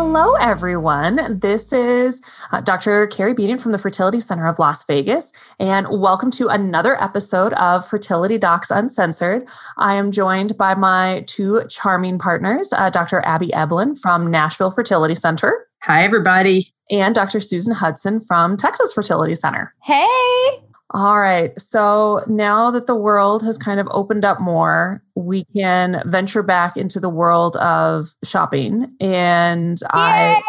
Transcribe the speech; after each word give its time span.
Hello, 0.00 0.34
everyone. 0.34 1.40
This 1.40 1.72
is 1.72 2.22
uh, 2.52 2.60
Dr. 2.60 3.08
Carrie 3.08 3.34
Bedient 3.34 3.60
from 3.60 3.72
the 3.72 3.78
Fertility 3.78 4.20
Center 4.20 4.46
of 4.46 4.60
Las 4.60 4.84
Vegas, 4.84 5.32
and 5.58 5.88
welcome 5.90 6.30
to 6.30 6.46
another 6.46 7.02
episode 7.02 7.52
of 7.54 7.84
Fertility 7.84 8.38
Docs 8.38 8.70
Uncensored. 8.70 9.48
I 9.76 9.96
am 9.96 10.12
joined 10.12 10.56
by 10.56 10.76
my 10.76 11.24
two 11.26 11.64
charming 11.68 12.16
partners, 12.16 12.72
uh, 12.72 12.90
Dr. 12.90 13.24
Abby 13.26 13.48
Eblen 13.48 13.98
from 13.98 14.30
Nashville 14.30 14.70
Fertility 14.70 15.16
Center. 15.16 15.66
Hi, 15.82 16.04
everybody. 16.04 16.72
And 16.92 17.12
Dr. 17.12 17.40
Susan 17.40 17.74
Hudson 17.74 18.20
from 18.20 18.56
Texas 18.56 18.92
Fertility 18.92 19.34
Center. 19.34 19.74
Hey. 19.82 20.06
All 20.92 21.20
right. 21.20 21.58
So 21.60 22.24
now 22.28 22.70
that 22.70 22.86
the 22.86 22.94
world 22.94 23.42
has 23.42 23.58
kind 23.58 23.78
of 23.78 23.88
opened 23.90 24.24
up 24.24 24.40
more, 24.40 25.02
we 25.14 25.44
can 25.54 26.02
venture 26.06 26.42
back 26.42 26.76
into 26.76 26.98
the 26.98 27.10
world 27.10 27.56
of 27.56 28.14
shopping. 28.24 28.90
And 29.00 29.78
Yay! 29.82 29.88
I. 29.90 30.42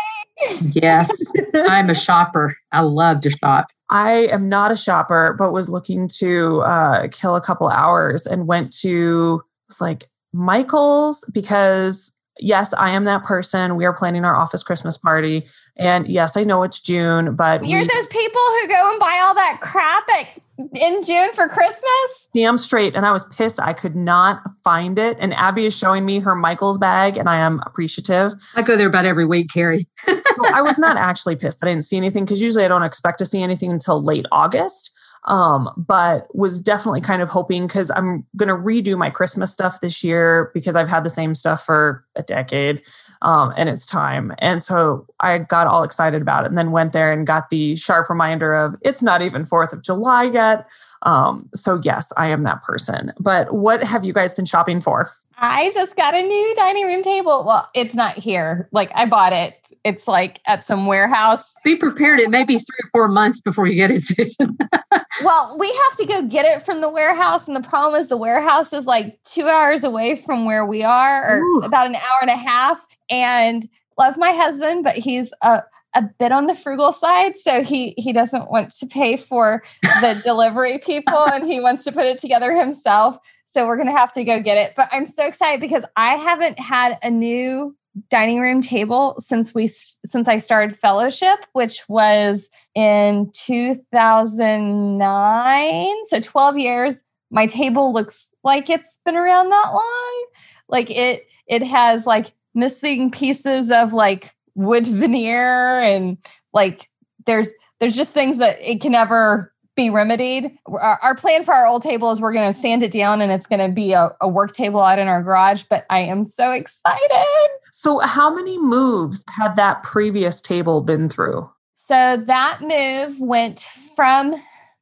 yes, 0.71 1.33
I'm 1.55 1.89
a 1.89 1.95
shopper. 1.95 2.55
I 2.71 2.81
love 2.81 3.19
to 3.21 3.29
shop. 3.29 3.67
I 3.89 4.27
am 4.27 4.47
not 4.47 4.71
a 4.71 4.77
shopper, 4.77 5.35
but 5.37 5.51
was 5.51 5.67
looking 5.67 6.07
to 6.19 6.61
uh, 6.61 7.07
kill 7.09 7.35
a 7.35 7.41
couple 7.41 7.67
hours 7.67 8.25
and 8.25 8.47
went 8.47 8.71
to, 8.77 9.41
was 9.67 9.81
like 9.81 10.09
Michael's 10.31 11.25
because 11.33 12.13
yes, 12.39 12.73
I 12.73 12.91
am 12.91 13.03
that 13.05 13.23
person. 13.23 13.75
We 13.75 13.85
are 13.85 13.93
planning 13.93 14.25
our 14.25 14.35
office 14.35 14.63
Christmas 14.63 14.97
party. 14.97 15.47
And 15.75 16.07
yes, 16.07 16.35
I 16.35 16.43
know 16.43 16.63
it's 16.63 16.79
June, 16.79 17.35
but 17.35 17.65
you're 17.65 17.81
we, 17.81 17.87
those 17.87 18.07
people 18.07 18.41
who 18.41 18.67
go 18.67 18.91
and 18.91 18.99
buy 18.99 19.21
all 19.23 19.33
that 19.35 19.59
crap 19.61 20.09
at, 20.09 20.41
in 20.75 21.03
June 21.03 21.31
for 21.33 21.47
Christmas? 21.47 22.29
Damn 22.33 22.57
straight. 22.57 22.95
And 22.95 23.05
I 23.05 23.11
was 23.11 23.25
pissed. 23.25 23.59
I 23.61 23.73
could 23.73 23.95
not 23.95 24.41
find 24.63 24.97
it. 24.99 25.17
And 25.19 25.33
Abby 25.33 25.65
is 25.65 25.77
showing 25.77 26.05
me 26.05 26.19
her 26.19 26.35
Michael's 26.35 26.77
bag, 26.77 27.17
and 27.17 27.29
I 27.29 27.37
am 27.37 27.61
appreciative. 27.65 28.33
I 28.55 28.61
go 28.61 28.75
there 28.75 28.87
about 28.87 29.05
every 29.05 29.25
week, 29.25 29.49
Carrie. 29.53 29.87
so 30.05 30.21
I 30.53 30.61
was 30.61 30.77
not 30.79 30.97
actually 30.97 31.35
pissed. 31.35 31.59
I 31.63 31.67
didn't 31.67 31.85
see 31.85 31.97
anything 31.97 32.25
because 32.25 32.41
usually 32.41 32.65
I 32.65 32.67
don't 32.67 32.83
expect 32.83 33.19
to 33.19 33.25
see 33.25 33.41
anything 33.41 33.71
until 33.71 34.03
late 34.03 34.25
August 34.31 34.91
um, 35.29 35.69
but 35.77 36.33
was 36.35 36.59
definitely 36.61 37.01
kind 37.01 37.21
of 37.21 37.29
hoping 37.29 37.67
because 37.67 37.91
I'm 37.91 38.25
going 38.35 38.49
to 38.49 38.55
redo 38.55 38.97
my 38.97 39.11
Christmas 39.11 39.53
stuff 39.53 39.79
this 39.79 40.03
year 40.03 40.49
because 40.55 40.75
I've 40.75 40.89
had 40.89 41.03
the 41.03 41.09
same 41.09 41.35
stuff 41.35 41.63
for 41.63 42.03
a 42.15 42.23
decade 42.23 42.81
um, 43.21 43.53
and 43.55 43.69
it's 43.69 43.85
time. 43.85 44.33
And 44.39 44.61
so 44.61 45.05
I 45.19 45.37
got 45.37 45.67
all 45.67 45.83
excited 45.83 46.21
about 46.21 46.45
it 46.45 46.47
and 46.47 46.57
then 46.57 46.71
went 46.71 46.93
there 46.93 47.11
and 47.11 47.27
got 47.27 47.49
the 47.51 47.75
sharp 47.75 48.09
reminder 48.09 48.55
of 48.55 48.75
it's 48.81 49.03
not 49.03 49.21
even 49.21 49.45
4th 49.45 49.71
of 49.71 49.83
July 49.83 50.23
yet. 50.23 50.67
Um, 51.03 51.49
so, 51.55 51.79
yes, 51.83 52.11
I 52.17 52.27
am 52.27 52.43
that 52.43 52.63
person. 52.63 53.11
But 53.19 53.53
what 53.53 53.83
have 53.83 54.03
you 54.03 54.13
guys 54.13 54.33
been 54.33 54.45
shopping 54.45 54.81
for? 54.81 55.11
I 55.41 55.71
just 55.71 55.95
got 55.95 56.15
a 56.15 56.21
new 56.21 56.55
dining 56.55 56.85
room 56.85 57.01
table. 57.01 57.45
Well, 57.45 57.69
it's 57.73 57.95
not 57.95 58.15
here. 58.15 58.67
Like 58.71 58.91
I 58.93 59.05
bought 59.05 59.31
it. 59.31 59.71
It's 59.85 60.07
like 60.07 60.41
at 60.47 60.65
some 60.65 60.85
warehouse. 60.85 61.53
Be 61.63 61.75
prepared. 61.75 62.19
It 62.19 62.29
may 62.29 62.43
be 62.43 62.55
three 62.55 62.77
or 62.83 62.89
four 62.91 63.07
months 63.07 63.39
before 63.39 63.65
you 63.65 63.75
get 63.75 63.91
it, 63.91 64.03
Susan. 64.03 64.57
well, 65.23 65.55
we 65.57 65.67
have 65.67 65.97
to 65.97 66.05
go 66.05 66.27
get 66.27 66.45
it 66.45 66.65
from 66.65 66.81
the 66.81 66.89
warehouse. 66.89 67.47
And 67.47 67.55
the 67.55 67.67
problem 67.67 67.99
is 67.99 68.09
the 68.09 68.17
warehouse 68.17 68.73
is 68.73 68.85
like 68.85 69.17
two 69.23 69.47
hours 69.47 69.83
away 69.83 70.17
from 70.17 70.45
where 70.45 70.65
we 70.65 70.83
are, 70.83 71.25
or 71.25 71.37
Ooh. 71.39 71.59
about 71.61 71.87
an 71.87 71.95
hour 71.95 72.17
and 72.21 72.29
a 72.29 72.35
half. 72.35 72.85
And 73.09 73.65
love 73.97 74.17
my 74.17 74.31
husband, 74.31 74.83
but 74.83 74.95
he's 74.95 75.31
a 75.41 75.61
a 75.95 76.03
bit 76.19 76.31
on 76.31 76.45
the 76.45 76.55
frugal 76.55 76.91
side 76.91 77.35
so 77.35 77.63
he 77.63 77.95
he 77.97 78.13
doesn't 78.13 78.51
want 78.51 78.71
to 78.71 78.85
pay 78.85 79.17
for 79.17 79.63
the 79.81 80.19
delivery 80.23 80.77
people 80.77 81.25
and 81.33 81.47
he 81.47 81.59
wants 81.59 81.83
to 81.83 81.91
put 81.91 82.05
it 82.05 82.19
together 82.19 82.53
himself 82.53 83.19
so 83.51 83.65
we're 83.65 83.77
going 83.77 83.87
to 83.87 83.93
have 83.93 84.13
to 84.13 84.23
go 84.23 84.39
get 84.39 84.57
it. 84.57 84.73
But 84.75 84.89
I'm 84.91 85.07
so 85.07 85.25
excited 85.25 85.59
because 85.59 85.83
I 85.95 86.17
haven't 86.17 86.59
had 86.59 86.99
a 87.01 87.09
new 87.09 87.75
dining 88.11 88.39
room 88.39 88.61
table 88.61 89.15
since 89.17 89.55
we 89.55 89.67
since 89.67 90.27
I 90.27 90.37
started 90.37 90.77
fellowship, 90.77 91.39
which 91.53 91.81
was 91.89 92.51
in 92.75 93.31
2009. 93.33 96.05
So 96.05 96.19
12 96.19 96.59
years. 96.59 97.03
My 97.31 97.47
table 97.47 97.91
looks 97.93 98.29
like 98.43 98.69
it's 98.69 98.99
been 99.05 99.15
around 99.15 99.49
that 99.49 99.71
long. 99.71 100.25
Like 100.67 100.91
it 100.91 101.25
it 101.47 101.63
has 101.63 102.05
like 102.05 102.33
missing 102.53 103.09
pieces 103.09 103.71
of 103.71 103.93
like 103.93 104.35
wood 104.59 104.85
veneer 104.85 105.79
and 105.81 106.17
like 106.53 106.89
there's 107.25 107.49
there's 107.79 107.95
just 107.95 108.11
things 108.11 108.37
that 108.37 108.59
it 108.59 108.81
can 108.81 108.91
never 108.91 109.53
be 109.75 109.89
remedied. 109.89 110.51
Our, 110.65 110.99
our, 111.01 111.15
plan 111.15 111.45
for 111.45 111.53
our 111.53 111.65
old 111.65 111.81
table 111.81 112.11
is 112.11 112.19
we're 112.19 112.33
going 112.33 112.51
to 112.51 112.59
sand 112.59 112.83
it 112.83 112.91
down 112.91 113.21
and 113.21 113.31
it's 113.31 113.47
going 113.47 113.65
to 113.65 113.73
be 113.73 113.93
a, 113.93 114.09
a 114.19 114.27
work 114.27 114.51
table 114.51 114.81
out 114.81 114.99
in 114.99 115.07
our 115.07 115.23
garage. 115.23 115.63
But 115.69 115.85
I 115.89 115.99
am 115.99 116.25
so 116.25 116.51
excited. 116.51 117.47
So, 117.71 117.99
how 117.99 118.33
many 118.33 118.59
moves 118.59 119.23
had 119.29 119.55
that 119.55 119.83
previous 119.83 120.41
table 120.41 120.81
been 120.81 121.07
through? 121.07 121.49
So, 121.75 122.21
that 122.27 122.59
move 122.61 123.21
went 123.21 123.65
from 123.95 124.35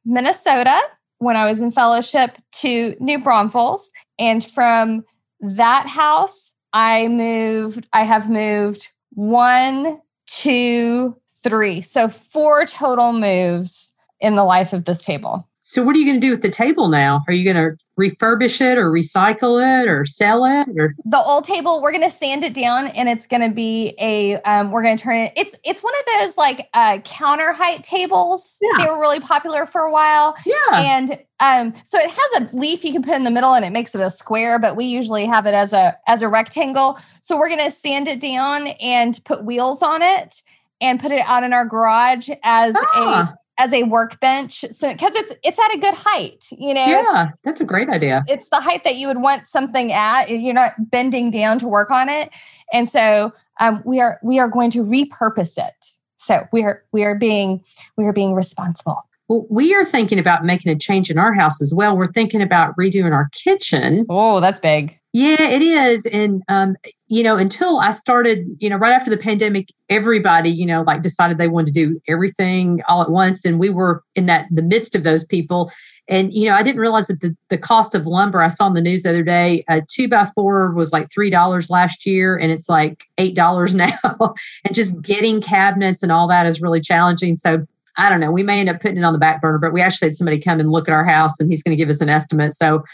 Minnesota 0.04 0.80
when 1.18 1.36
I 1.36 1.48
was 1.48 1.60
in 1.60 1.70
fellowship 1.70 2.32
to 2.54 2.96
New 2.98 3.20
Braunfels. 3.20 3.92
And 4.18 4.44
from 4.44 5.04
that 5.40 5.86
house, 5.86 6.52
I 6.72 7.06
moved, 7.06 7.86
I 7.92 8.04
have 8.04 8.28
moved 8.28 8.88
one, 9.18 10.00
two, 10.28 11.16
three. 11.42 11.82
So, 11.82 12.08
four 12.08 12.64
total 12.66 13.12
moves 13.12 13.92
in 14.20 14.36
the 14.36 14.44
life 14.44 14.72
of 14.72 14.84
this 14.84 15.04
table. 15.04 15.47
So, 15.70 15.82
what 15.82 15.94
are 15.94 15.98
you 15.98 16.06
going 16.06 16.18
to 16.18 16.26
do 16.26 16.30
with 16.30 16.40
the 16.40 16.48
table 16.48 16.88
now? 16.88 17.22
Are 17.28 17.34
you 17.34 17.44
going 17.44 17.62
to 17.62 17.76
refurbish 18.00 18.62
it 18.62 18.78
or 18.78 18.90
recycle 18.90 19.60
it 19.60 19.86
or 19.86 20.06
sell 20.06 20.46
it? 20.46 20.66
Or 20.78 20.94
the 21.04 21.18
old 21.18 21.44
table, 21.44 21.82
we're 21.82 21.90
going 21.90 22.10
to 22.10 22.10
sand 22.10 22.42
it 22.42 22.54
down, 22.54 22.86
and 22.86 23.06
it's 23.06 23.26
going 23.26 23.42
to 23.46 23.54
be 23.54 23.94
a. 23.98 24.40
Um, 24.44 24.70
we're 24.70 24.82
going 24.82 24.96
to 24.96 25.02
turn 25.02 25.18
it. 25.18 25.34
It's 25.36 25.54
it's 25.64 25.82
one 25.82 25.92
of 25.94 26.20
those 26.20 26.38
like 26.38 26.70
uh, 26.72 27.00
counter 27.04 27.52
height 27.52 27.84
tables. 27.84 28.56
Yeah. 28.62 28.82
They 28.82 28.90
were 28.90 28.98
really 28.98 29.20
popular 29.20 29.66
for 29.66 29.82
a 29.82 29.92
while. 29.92 30.34
Yeah, 30.46 30.54
and 30.72 31.18
um, 31.40 31.74
so 31.84 31.98
it 31.98 32.10
has 32.10 32.40
a 32.40 32.56
leaf 32.56 32.82
you 32.82 32.94
can 32.94 33.02
put 33.02 33.12
in 33.12 33.24
the 33.24 33.30
middle, 33.30 33.52
and 33.52 33.62
it 33.62 33.70
makes 33.70 33.94
it 33.94 34.00
a 34.00 34.08
square. 34.08 34.58
But 34.58 34.74
we 34.74 34.86
usually 34.86 35.26
have 35.26 35.44
it 35.44 35.52
as 35.52 35.74
a 35.74 35.94
as 36.06 36.22
a 36.22 36.30
rectangle. 36.30 36.98
So 37.20 37.36
we're 37.36 37.50
going 37.50 37.62
to 37.62 37.70
sand 37.70 38.08
it 38.08 38.20
down 38.20 38.68
and 38.80 39.22
put 39.26 39.44
wheels 39.44 39.82
on 39.82 40.00
it 40.00 40.40
and 40.80 40.98
put 40.98 41.12
it 41.12 41.20
out 41.26 41.44
in 41.44 41.52
our 41.52 41.66
garage 41.66 42.30
as 42.42 42.74
ah. 42.74 43.34
a 43.34 43.38
as 43.58 43.72
a 43.72 43.82
workbench 43.84 44.64
so 44.70 44.92
because 44.92 45.14
it's 45.14 45.32
it's 45.42 45.58
at 45.58 45.74
a 45.74 45.78
good 45.78 45.94
height 45.94 46.46
you 46.52 46.72
know 46.72 46.86
yeah 46.86 47.30
that's 47.44 47.60
a 47.60 47.64
great 47.64 47.90
idea 47.90 48.24
it's 48.28 48.48
the 48.50 48.60
height 48.60 48.84
that 48.84 48.96
you 48.96 49.06
would 49.06 49.20
want 49.20 49.46
something 49.46 49.92
at 49.92 50.30
you're 50.30 50.54
not 50.54 50.72
bending 50.90 51.30
down 51.30 51.58
to 51.58 51.66
work 51.66 51.90
on 51.90 52.08
it 52.08 52.30
and 52.72 52.88
so 52.88 53.32
um, 53.60 53.82
we 53.84 54.00
are 54.00 54.18
we 54.22 54.38
are 54.38 54.48
going 54.48 54.70
to 54.70 54.82
repurpose 54.84 55.58
it 55.58 55.86
so 56.18 56.46
we 56.52 56.62
are 56.62 56.82
we 56.92 57.04
are 57.04 57.14
being 57.14 57.62
we 57.96 58.04
are 58.04 58.12
being 58.12 58.34
responsible 58.34 59.02
well, 59.28 59.46
we 59.50 59.74
are 59.74 59.84
thinking 59.84 60.18
about 60.18 60.44
making 60.44 60.72
a 60.72 60.78
change 60.78 61.10
in 61.10 61.18
our 61.18 61.34
house 61.34 61.60
as 61.60 61.74
well. 61.74 61.94
We're 61.96 62.06
thinking 62.06 62.40
about 62.40 62.74
redoing 62.76 63.12
our 63.12 63.28
kitchen. 63.34 64.06
Oh, 64.08 64.40
that's 64.40 64.58
big. 64.58 64.97
Yeah, 65.14 65.42
it 65.42 65.62
is. 65.62 66.04
And, 66.06 66.42
um, 66.48 66.76
you 67.06 67.22
know, 67.22 67.36
until 67.36 67.78
I 67.78 67.92
started, 67.92 68.44
you 68.58 68.68
know, 68.68 68.76
right 68.76 68.92
after 68.92 69.10
the 69.10 69.16
pandemic, 69.16 69.72
everybody, 69.88 70.50
you 70.50 70.66
know, 70.66 70.82
like 70.82 71.00
decided 71.00 71.38
they 71.38 71.48
wanted 71.48 71.72
to 71.74 71.86
do 71.86 72.00
everything 72.08 72.82
all 72.88 73.00
at 73.00 73.10
once. 73.10 73.44
And 73.44 73.58
we 73.58 73.70
were 73.70 74.02
in 74.14 74.26
that, 74.26 74.46
the 74.50 74.62
midst 74.62 74.94
of 74.94 75.04
those 75.04 75.24
people. 75.24 75.72
And, 76.08 76.32
you 76.32 76.48
know, 76.48 76.54
I 76.54 76.62
didn't 76.62 76.80
realize 76.80 77.06
that 77.06 77.20
the, 77.20 77.34
the 77.48 77.56
cost 77.56 77.94
of 77.94 78.06
lumber, 78.06 78.42
I 78.42 78.48
saw 78.48 78.66
in 78.66 78.74
the 78.74 78.82
news 78.82 79.02
the 79.02 79.10
other 79.10 79.22
day, 79.22 79.64
a 79.68 79.80
two 79.80 80.08
by 80.08 80.26
four 80.26 80.72
was 80.72 80.92
like 80.92 81.08
$3 81.08 81.70
last 81.70 82.04
year 82.04 82.36
and 82.36 82.52
it's 82.52 82.68
like 82.68 83.04
$8 83.18 83.74
now. 83.74 84.34
and 84.64 84.74
just 84.74 85.00
getting 85.00 85.40
cabinets 85.40 86.02
and 86.02 86.12
all 86.12 86.28
that 86.28 86.46
is 86.46 86.60
really 86.60 86.80
challenging. 86.80 87.36
So 87.36 87.66
I 87.96 88.10
don't 88.10 88.20
know. 88.20 88.30
We 88.30 88.42
may 88.42 88.60
end 88.60 88.68
up 88.68 88.80
putting 88.80 88.98
it 88.98 89.04
on 89.04 89.12
the 89.12 89.18
back 89.18 89.40
burner, 89.40 89.58
but 89.58 89.72
we 89.72 89.80
actually 89.80 90.08
had 90.08 90.16
somebody 90.16 90.38
come 90.38 90.60
and 90.60 90.70
look 90.70 90.88
at 90.88 90.94
our 90.94 91.04
house 91.04 91.40
and 91.40 91.50
he's 91.50 91.62
going 91.62 91.76
to 91.76 91.82
give 91.82 91.88
us 91.88 92.00
an 92.00 92.08
estimate. 92.08 92.54
So 92.54 92.84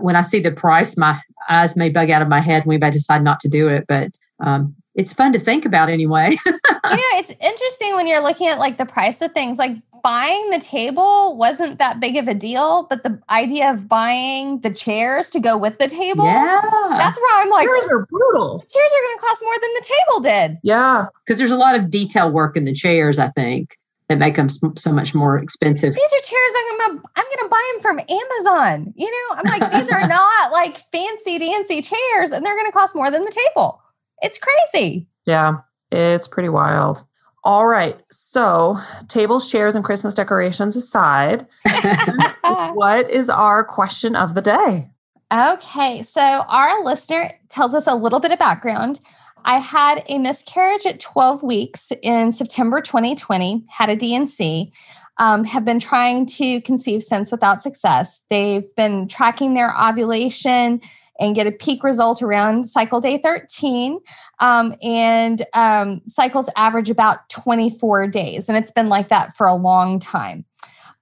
when 0.00 0.16
I 0.16 0.20
see 0.20 0.40
the 0.40 0.52
price, 0.52 0.96
my 0.96 1.20
eyes 1.48 1.76
may 1.76 1.88
bug 1.88 2.10
out 2.10 2.22
of 2.22 2.28
my 2.28 2.40
head 2.40 2.62
and 2.62 2.66
we 2.66 2.78
may 2.78 2.90
decide 2.90 3.22
not 3.22 3.40
to 3.40 3.48
do 3.48 3.68
it. 3.68 3.86
But 3.86 4.10
um, 4.40 4.74
it's 4.94 5.12
fun 5.12 5.32
to 5.32 5.38
think 5.38 5.64
about 5.64 5.88
anyway. 5.88 6.30
you 6.46 6.52
know, 6.52 7.12
it's 7.14 7.32
interesting 7.40 7.94
when 7.94 8.06
you're 8.06 8.22
looking 8.22 8.48
at 8.48 8.58
like 8.58 8.78
the 8.78 8.86
price 8.86 9.20
of 9.20 9.32
things. 9.32 9.58
Like 9.58 9.76
buying 10.02 10.50
the 10.50 10.58
table 10.58 11.36
wasn't 11.36 11.78
that 11.78 12.00
big 12.00 12.16
of 12.16 12.28
a 12.28 12.34
deal, 12.34 12.86
but 12.90 13.02
the 13.02 13.18
idea 13.30 13.70
of 13.70 13.88
buying 13.88 14.60
the 14.60 14.72
chairs 14.72 15.30
to 15.30 15.40
go 15.40 15.56
with 15.56 15.78
the 15.78 15.88
table, 15.88 16.24
yeah, 16.24 16.60
that's 16.90 17.18
where 17.18 17.40
I'm 17.40 17.48
like, 17.48 17.66
chairs 17.66 17.88
are 17.90 18.06
brutal. 18.06 18.58
Chairs 18.60 18.92
are 18.92 19.02
going 19.02 19.16
to 19.16 19.20
cost 19.20 19.42
more 19.42 19.54
than 19.60 19.70
the 19.74 19.88
table 19.88 20.20
did. 20.20 20.58
Yeah, 20.62 21.06
because 21.24 21.38
there's 21.38 21.50
a 21.50 21.56
lot 21.56 21.76
of 21.76 21.90
detail 21.90 22.30
work 22.30 22.56
in 22.56 22.64
the 22.64 22.74
chairs. 22.74 23.18
I 23.18 23.28
think 23.28 23.76
that 24.12 24.18
make 24.18 24.36
them 24.36 24.48
so 24.76 24.92
much 24.92 25.14
more 25.14 25.38
expensive. 25.38 25.94
These 25.94 26.12
are 26.12 26.20
chairs 26.20 26.52
I'm 26.56 26.78
gonna 26.78 27.02
I'm 27.16 27.24
gonna 27.36 27.48
buy 27.48 27.72
them 27.72 27.82
from 27.82 28.00
Amazon. 28.08 28.92
You 28.94 29.10
know, 29.10 29.36
I'm 29.36 29.60
like 29.60 29.72
these 29.72 29.90
are 29.90 30.06
not 30.08 30.52
like 30.52 30.78
fancy 30.92 31.38
dancy 31.38 31.80
chairs, 31.80 32.30
and 32.30 32.44
they're 32.44 32.56
gonna 32.56 32.72
cost 32.72 32.94
more 32.94 33.10
than 33.10 33.24
the 33.24 33.36
table. 33.48 33.80
It's 34.20 34.38
crazy. 34.38 35.08
Yeah, 35.26 35.58
it's 35.90 36.28
pretty 36.28 36.50
wild. 36.50 37.04
All 37.44 37.66
right. 37.66 37.98
So, 38.12 38.78
tables, 39.08 39.50
chairs, 39.50 39.74
and 39.74 39.84
Christmas 39.84 40.14
decorations 40.14 40.76
aside, 40.76 41.44
what 42.74 43.10
is 43.10 43.28
our 43.28 43.64
question 43.64 44.14
of 44.14 44.34
the 44.34 44.42
day? 44.42 44.88
Okay. 45.32 46.04
So, 46.04 46.20
our 46.20 46.84
listener 46.84 47.32
tells 47.48 47.74
us 47.74 47.88
a 47.88 47.96
little 47.96 48.20
bit 48.20 48.30
of 48.30 48.38
background. 48.38 49.00
I 49.44 49.58
had 49.58 50.04
a 50.08 50.18
miscarriage 50.18 50.86
at 50.86 51.00
12 51.00 51.42
weeks 51.42 51.92
in 52.02 52.32
September 52.32 52.80
2020, 52.80 53.64
had 53.68 53.90
a 53.90 53.96
D&C, 53.96 54.72
um, 55.18 55.44
have 55.44 55.64
been 55.64 55.78
trying 55.78 56.26
to 56.26 56.60
conceive 56.62 57.02
since 57.02 57.30
without 57.30 57.62
success. 57.62 58.22
They've 58.30 58.64
been 58.76 59.08
tracking 59.08 59.54
their 59.54 59.74
ovulation 59.78 60.80
and 61.20 61.34
get 61.34 61.46
a 61.46 61.52
peak 61.52 61.84
result 61.84 62.22
around 62.22 62.64
cycle 62.64 63.00
day 63.00 63.20
13. 63.22 63.98
Um, 64.40 64.74
and 64.82 65.46
um, 65.52 66.00
cycles 66.08 66.48
average 66.56 66.90
about 66.90 67.28
24 67.28 68.08
days. 68.08 68.48
And 68.48 68.56
it's 68.56 68.72
been 68.72 68.88
like 68.88 69.08
that 69.10 69.36
for 69.36 69.46
a 69.46 69.54
long 69.54 69.98
time. 69.98 70.44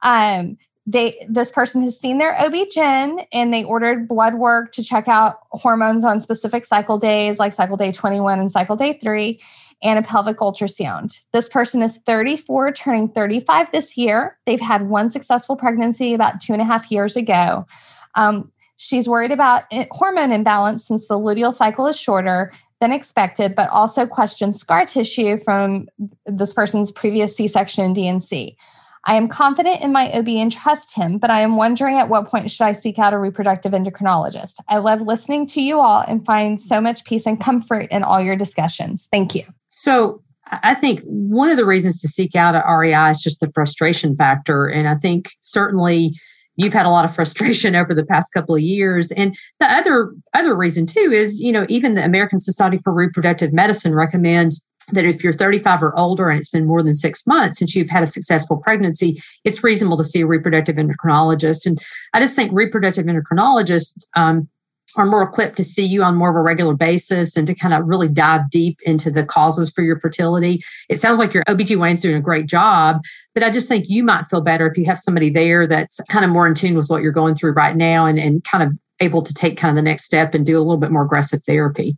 Um, 0.03 0.57
they 0.87 1.27
this 1.29 1.53
person 1.53 1.83
has 1.83 1.99
seen 1.99 2.19
their 2.19 2.39
OB-GYN 2.41 3.27
and 3.33 3.53
they 3.53 3.65
ordered 3.65 4.09
blood 4.09 4.35
work 4.35 4.73
to 4.73 4.83
check 4.83 5.09
out 5.09 5.41
hormones 5.51 6.05
on 6.05 6.21
specific 6.21 6.65
cycle 6.65 6.99
days 6.99 7.39
like 7.39 7.53
cycle 7.53 7.77
day 7.77 7.93
21 7.93 8.41
and 8.41 8.51
cycle 8.51 8.77
day 8.77 8.99
3 9.01 9.41
and 9.83 9.99
a 9.99 10.03
pelvic 10.03 10.39
ultrasound. 10.39 11.21
This 11.33 11.49
person 11.49 11.83
is 11.83 11.97
34, 11.99 12.73
turning 12.73 13.09
35 13.09 13.73
this 13.73 13.97
year. 13.97 14.39
They've 14.47 14.61
had 14.61 14.89
one 14.89 15.11
successful 15.11 15.57
pregnancy 15.57 16.13
about 16.13 16.41
two 16.41 16.53
and 16.53 16.61
a 16.61 16.67
half 16.67 16.91
years 16.91 17.17
ago. 17.17 17.67
Um, 18.15 18.53
she's 18.77 19.09
worried 19.09 19.31
about 19.31 19.65
hormone 19.91 20.33
imbalance 20.33 20.87
since 20.87 21.09
the 21.09 21.15
luteal 21.15 21.53
cycle 21.53 21.87
is 21.87 21.99
shorter 21.99 22.53
than 22.81 22.93
expected, 22.93 23.55
but 23.55 23.69
also 23.71 24.07
questions 24.07 24.59
scar 24.59 24.87
tissue 24.87 25.39
from 25.39 25.89
this 26.27 26.53
person's 26.53 26.91
previous 26.91 27.37
C 27.37 27.47
section 27.47 27.85
and 27.85 27.95
D&C. 27.95 28.57
I 29.05 29.15
am 29.15 29.29
confident 29.29 29.81
in 29.81 29.93
my 29.93 30.13
OB 30.13 30.29
and 30.29 30.53
trust 30.53 30.95
him, 30.95 31.19
but 31.19 31.31
I 31.31 31.41
am 31.41 31.57
wondering 31.57 31.97
at 31.97 32.09
what 32.09 32.29
point 32.29 32.51
should 32.51 32.65
I 32.65 32.73
seek 32.73 32.99
out 32.99 33.15
a 33.15 33.19
reproductive 33.19 33.73
endocrinologist? 33.73 34.57
I 34.69 34.77
love 34.77 35.01
listening 35.01 35.47
to 35.49 35.63
you 35.63 35.81
all 35.81 36.05
and 36.07 36.25
find 36.25 36.61
so 36.61 36.81
much 36.81 37.05
peace 37.05 37.27
and 37.27 37.41
comfort 37.41 37.89
in 37.91 38.03
all 38.03 38.21
your 38.21 38.37
discussions. 38.37 39.09
Thank 39.11 39.35
you. 39.35 39.45
So, 39.71 40.21
I 40.65 40.75
think 40.75 41.01
one 41.05 41.49
of 41.51 41.57
the 41.57 41.65
reasons 41.65 42.01
to 42.01 42.09
seek 42.09 42.35
out 42.35 42.57
an 42.57 42.63
REI 42.67 43.11
is 43.11 43.23
just 43.23 43.39
the 43.39 43.51
frustration 43.53 44.17
factor. 44.17 44.67
And 44.67 44.89
I 44.89 44.97
think 44.97 45.29
certainly 45.41 46.13
you've 46.57 46.73
had 46.73 46.87
a 46.87 46.91
lot 46.91 47.05
of 47.05 47.15
frustration 47.15 47.77
over 47.77 47.95
the 47.95 48.05
past 48.05 48.33
couple 48.33 48.55
of 48.55 48.61
years. 48.61 49.13
And 49.13 49.37
the 49.61 49.73
other 49.73 50.13
other 50.35 50.57
reason 50.57 50.87
too 50.87 51.11
is, 51.13 51.41
you 51.41 51.53
know, 51.53 51.67
even 51.69 51.95
the 51.95 52.05
American 52.05 52.41
Society 52.41 52.79
for 52.79 52.93
Reproductive 52.93 53.53
Medicine 53.53 53.95
recommends 53.95 54.67
that 54.93 55.05
if 55.05 55.23
you're 55.23 55.33
35 55.33 55.83
or 55.83 55.99
older 55.99 56.29
and 56.31 56.39
it's 56.39 56.51
been 56.51 56.67
more 56.67 56.83
than 56.83 56.95
six 56.95 57.27
months 57.27 57.59
since 57.59 57.75
you've 57.75 57.91
had 57.91 58.03
a 58.03 58.07
successful 58.07 58.57
pregnancy, 58.57 59.23
it's 59.45 59.65
reasonable 59.65 59.97
to 59.97 60.05
see 60.05 60.21
a 60.21 60.27
reproductive 60.27 60.77
endocrinologist. 60.77 61.67
And 61.67 61.79
I 62.13 62.21
just 62.21 62.37
think 62.37 62.53
reproductive 62.53 63.07
endocrinologists 63.07 64.05
um, 64.15 64.49
are 64.97 65.07
more 65.07 65.23
equipped 65.23 65.57
to 65.57 65.65
see 65.65 65.85
you 65.85 66.03
on 66.03 66.17
more 66.17 66.31
of 66.31 66.37
a 66.37 66.41
regular 66.41 66.75
basis 66.75 67.37
and 67.37 67.47
to 67.47 67.55
kind 67.55 67.75
of 67.75 67.87
really 67.87 68.09
dive 68.09 68.51
deep 68.51 68.79
into 68.83 69.11
the 69.11 69.25
causes 69.25 69.71
for 69.71 69.83
your 69.83 69.99
fertility. 70.01 70.61
It 70.89 70.97
sounds 70.97 71.19
like 71.19 71.33
your 71.33 71.45
OBGYN's 71.45 72.03
doing 72.03 72.17
a 72.17 72.21
great 72.21 72.47
job, 72.47 73.01
but 73.35 73.43
I 73.43 73.51
just 73.51 73.69
think 73.69 73.89
you 73.89 74.03
might 74.03 74.27
feel 74.27 74.41
better 74.41 74.67
if 74.67 74.77
you 74.77 74.85
have 74.87 74.99
somebody 74.99 75.31
there 75.31 75.67
that's 75.67 76.01
kind 76.09 76.25
of 76.25 76.31
more 76.31 76.47
in 76.47 76.55
tune 76.55 76.77
with 76.77 76.89
what 76.89 77.03
you're 77.03 77.13
going 77.13 77.35
through 77.35 77.53
right 77.53 77.77
now 77.77 78.07
and, 78.07 78.19
and 78.19 78.43
kind 78.45 78.65
of 78.65 78.73
able 79.01 79.23
to 79.23 79.33
take 79.33 79.57
kind 79.57 79.71
of 79.71 79.77
the 79.77 79.89
next 79.89 80.05
step 80.05 80.35
and 80.35 80.45
do 80.45 80.57
a 80.57 80.61
little 80.61 80.77
bit 80.77 80.91
more 80.91 81.03
aggressive 81.03 81.43
therapy. 81.45 81.97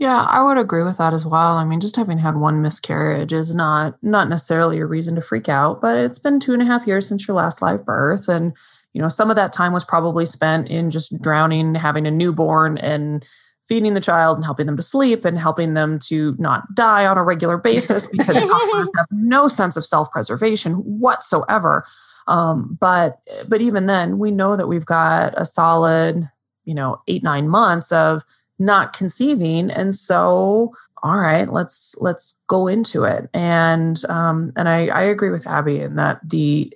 Yeah, 0.00 0.22
I 0.22 0.42
would 0.42 0.56
agree 0.56 0.82
with 0.82 0.96
that 0.96 1.12
as 1.12 1.26
well. 1.26 1.58
I 1.58 1.64
mean, 1.64 1.78
just 1.78 1.94
having 1.94 2.16
had 2.16 2.36
one 2.36 2.62
miscarriage 2.62 3.34
is 3.34 3.54
not 3.54 3.98
not 4.02 4.30
necessarily 4.30 4.78
a 4.78 4.86
reason 4.86 5.14
to 5.16 5.20
freak 5.20 5.46
out, 5.46 5.82
but 5.82 5.98
it's 5.98 6.18
been 6.18 6.40
two 6.40 6.54
and 6.54 6.62
a 6.62 6.64
half 6.64 6.86
years 6.86 7.06
since 7.06 7.28
your 7.28 7.36
last 7.36 7.60
live 7.60 7.84
birth. 7.84 8.26
And, 8.26 8.56
you 8.94 9.02
know, 9.02 9.08
some 9.08 9.28
of 9.28 9.36
that 9.36 9.52
time 9.52 9.74
was 9.74 9.84
probably 9.84 10.24
spent 10.24 10.68
in 10.68 10.88
just 10.88 11.20
drowning, 11.20 11.74
having 11.74 12.06
a 12.06 12.10
newborn 12.10 12.78
and 12.78 13.22
feeding 13.68 13.92
the 13.92 14.00
child 14.00 14.38
and 14.38 14.44
helping 14.44 14.64
them 14.64 14.78
to 14.78 14.82
sleep 14.82 15.26
and 15.26 15.38
helping 15.38 15.74
them 15.74 15.98
to 15.98 16.34
not 16.38 16.64
die 16.74 17.04
on 17.04 17.18
a 17.18 17.22
regular 17.22 17.58
basis 17.58 18.06
because 18.10 18.40
toddlers 18.40 18.90
have 18.96 19.06
no 19.10 19.48
sense 19.48 19.76
of 19.76 19.84
self-preservation 19.84 20.72
whatsoever. 20.76 21.84
Um, 22.26 22.78
but 22.80 23.18
but 23.46 23.60
even 23.60 23.84
then, 23.84 24.18
we 24.18 24.30
know 24.30 24.56
that 24.56 24.66
we've 24.66 24.86
got 24.86 25.34
a 25.36 25.44
solid, 25.44 26.26
you 26.64 26.72
know, 26.72 27.02
eight, 27.06 27.22
nine 27.22 27.50
months 27.50 27.92
of 27.92 28.24
not 28.60 28.92
conceiving. 28.92 29.70
And 29.70 29.94
so 29.94 30.72
all 31.02 31.16
right 31.16 31.50
let's 31.50 31.96
let's 31.98 32.40
go 32.46 32.66
into 32.68 33.04
it. 33.04 33.28
And 33.32 34.04
um 34.08 34.52
and 34.54 34.68
i 34.68 34.86
i 34.88 35.02
agree 35.02 35.30
with 35.30 35.46
abby 35.46 35.80
in 35.80 35.96
that 35.96 36.20
the 36.22 36.72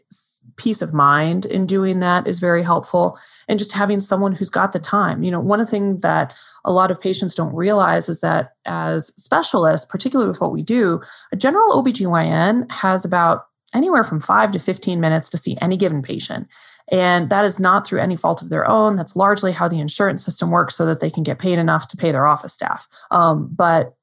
peace 0.56 0.80
of 0.82 0.94
mind 0.94 1.46
in 1.46 1.66
doing 1.66 1.98
that 2.00 2.26
is 2.26 2.38
very 2.38 2.62
helpful. 2.62 3.18
And 3.48 3.58
just 3.58 3.72
having 3.72 4.00
someone 4.00 4.32
who's 4.32 4.50
got 4.50 4.72
the 4.72 4.78
time. 4.78 5.22
You 5.22 5.30
know 5.30 5.40
one 5.40 5.60
of 5.60 5.66
the 5.66 5.70
things 5.70 6.00
that 6.00 6.34
a 6.64 6.72
lot 6.72 6.90
of 6.90 7.00
patients 7.00 7.34
don't 7.34 7.54
realize 7.54 8.08
is 8.08 8.20
that 8.20 8.54
as 8.64 9.08
specialists 9.22 9.86
particularly 9.86 10.28
with 10.28 10.40
what 10.40 10.52
we 10.52 10.62
do 10.62 11.02
a 11.32 11.36
general 11.36 11.82
obgyn 11.82 12.70
has 12.72 13.04
about 13.04 13.46
anywhere 13.74 14.04
from 14.04 14.20
5 14.20 14.52
to 14.52 14.58
15 14.58 15.00
minutes 15.00 15.28
to 15.30 15.38
see 15.38 15.56
any 15.60 15.76
given 15.76 16.02
patient 16.02 16.48
and 16.88 17.30
that 17.30 17.44
is 17.44 17.58
not 17.58 17.86
through 17.86 18.00
any 18.00 18.16
fault 18.16 18.42
of 18.42 18.50
their 18.50 18.68
own. 18.68 18.96
That's 18.96 19.16
largely 19.16 19.52
how 19.52 19.68
the 19.68 19.80
insurance 19.80 20.24
system 20.24 20.50
works 20.50 20.76
so 20.76 20.84
that 20.86 21.00
they 21.00 21.10
can 21.10 21.22
get 21.22 21.38
paid 21.38 21.58
enough 21.58 21.88
to 21.88 21.96
pay 21.96 22.12
their 22.12 22.26
office 22.26 22.52
staff. 22.52 22.86
Um, 23.10 23.48
but 23.50 23.94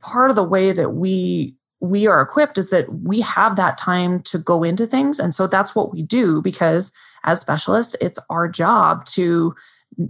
part 0.00 0.30
of 0.30 0.36
the 0.36 0.44
way 0.44 0.72
that 0.72 0.90
we 0.90 1.54
we 1.80 2.08
are 2.08 2.20
equipped 2.20 2.58
is 2.58 2.70
that 2.70 2.92
we 2.92 3.20
have 3.20 3.54
that 3.54 3.78
time 3.78 4.20
to 4.20 4.36
go 4.36 4.64
into 4.64 4.84
things 4.84 5.20
and 5.20 5.32
so 5.32 5.46
that's 5.46 5.76
what 5.76 5.92
we 5.92 6.02
do 6.02 6.42
because 6.42 6.90
as 7.24 7.40
specialists 7.40 7.94
it's 8.00 8.18
our 8.30 8.48
job 8.48 9.04
to 9.04 9.54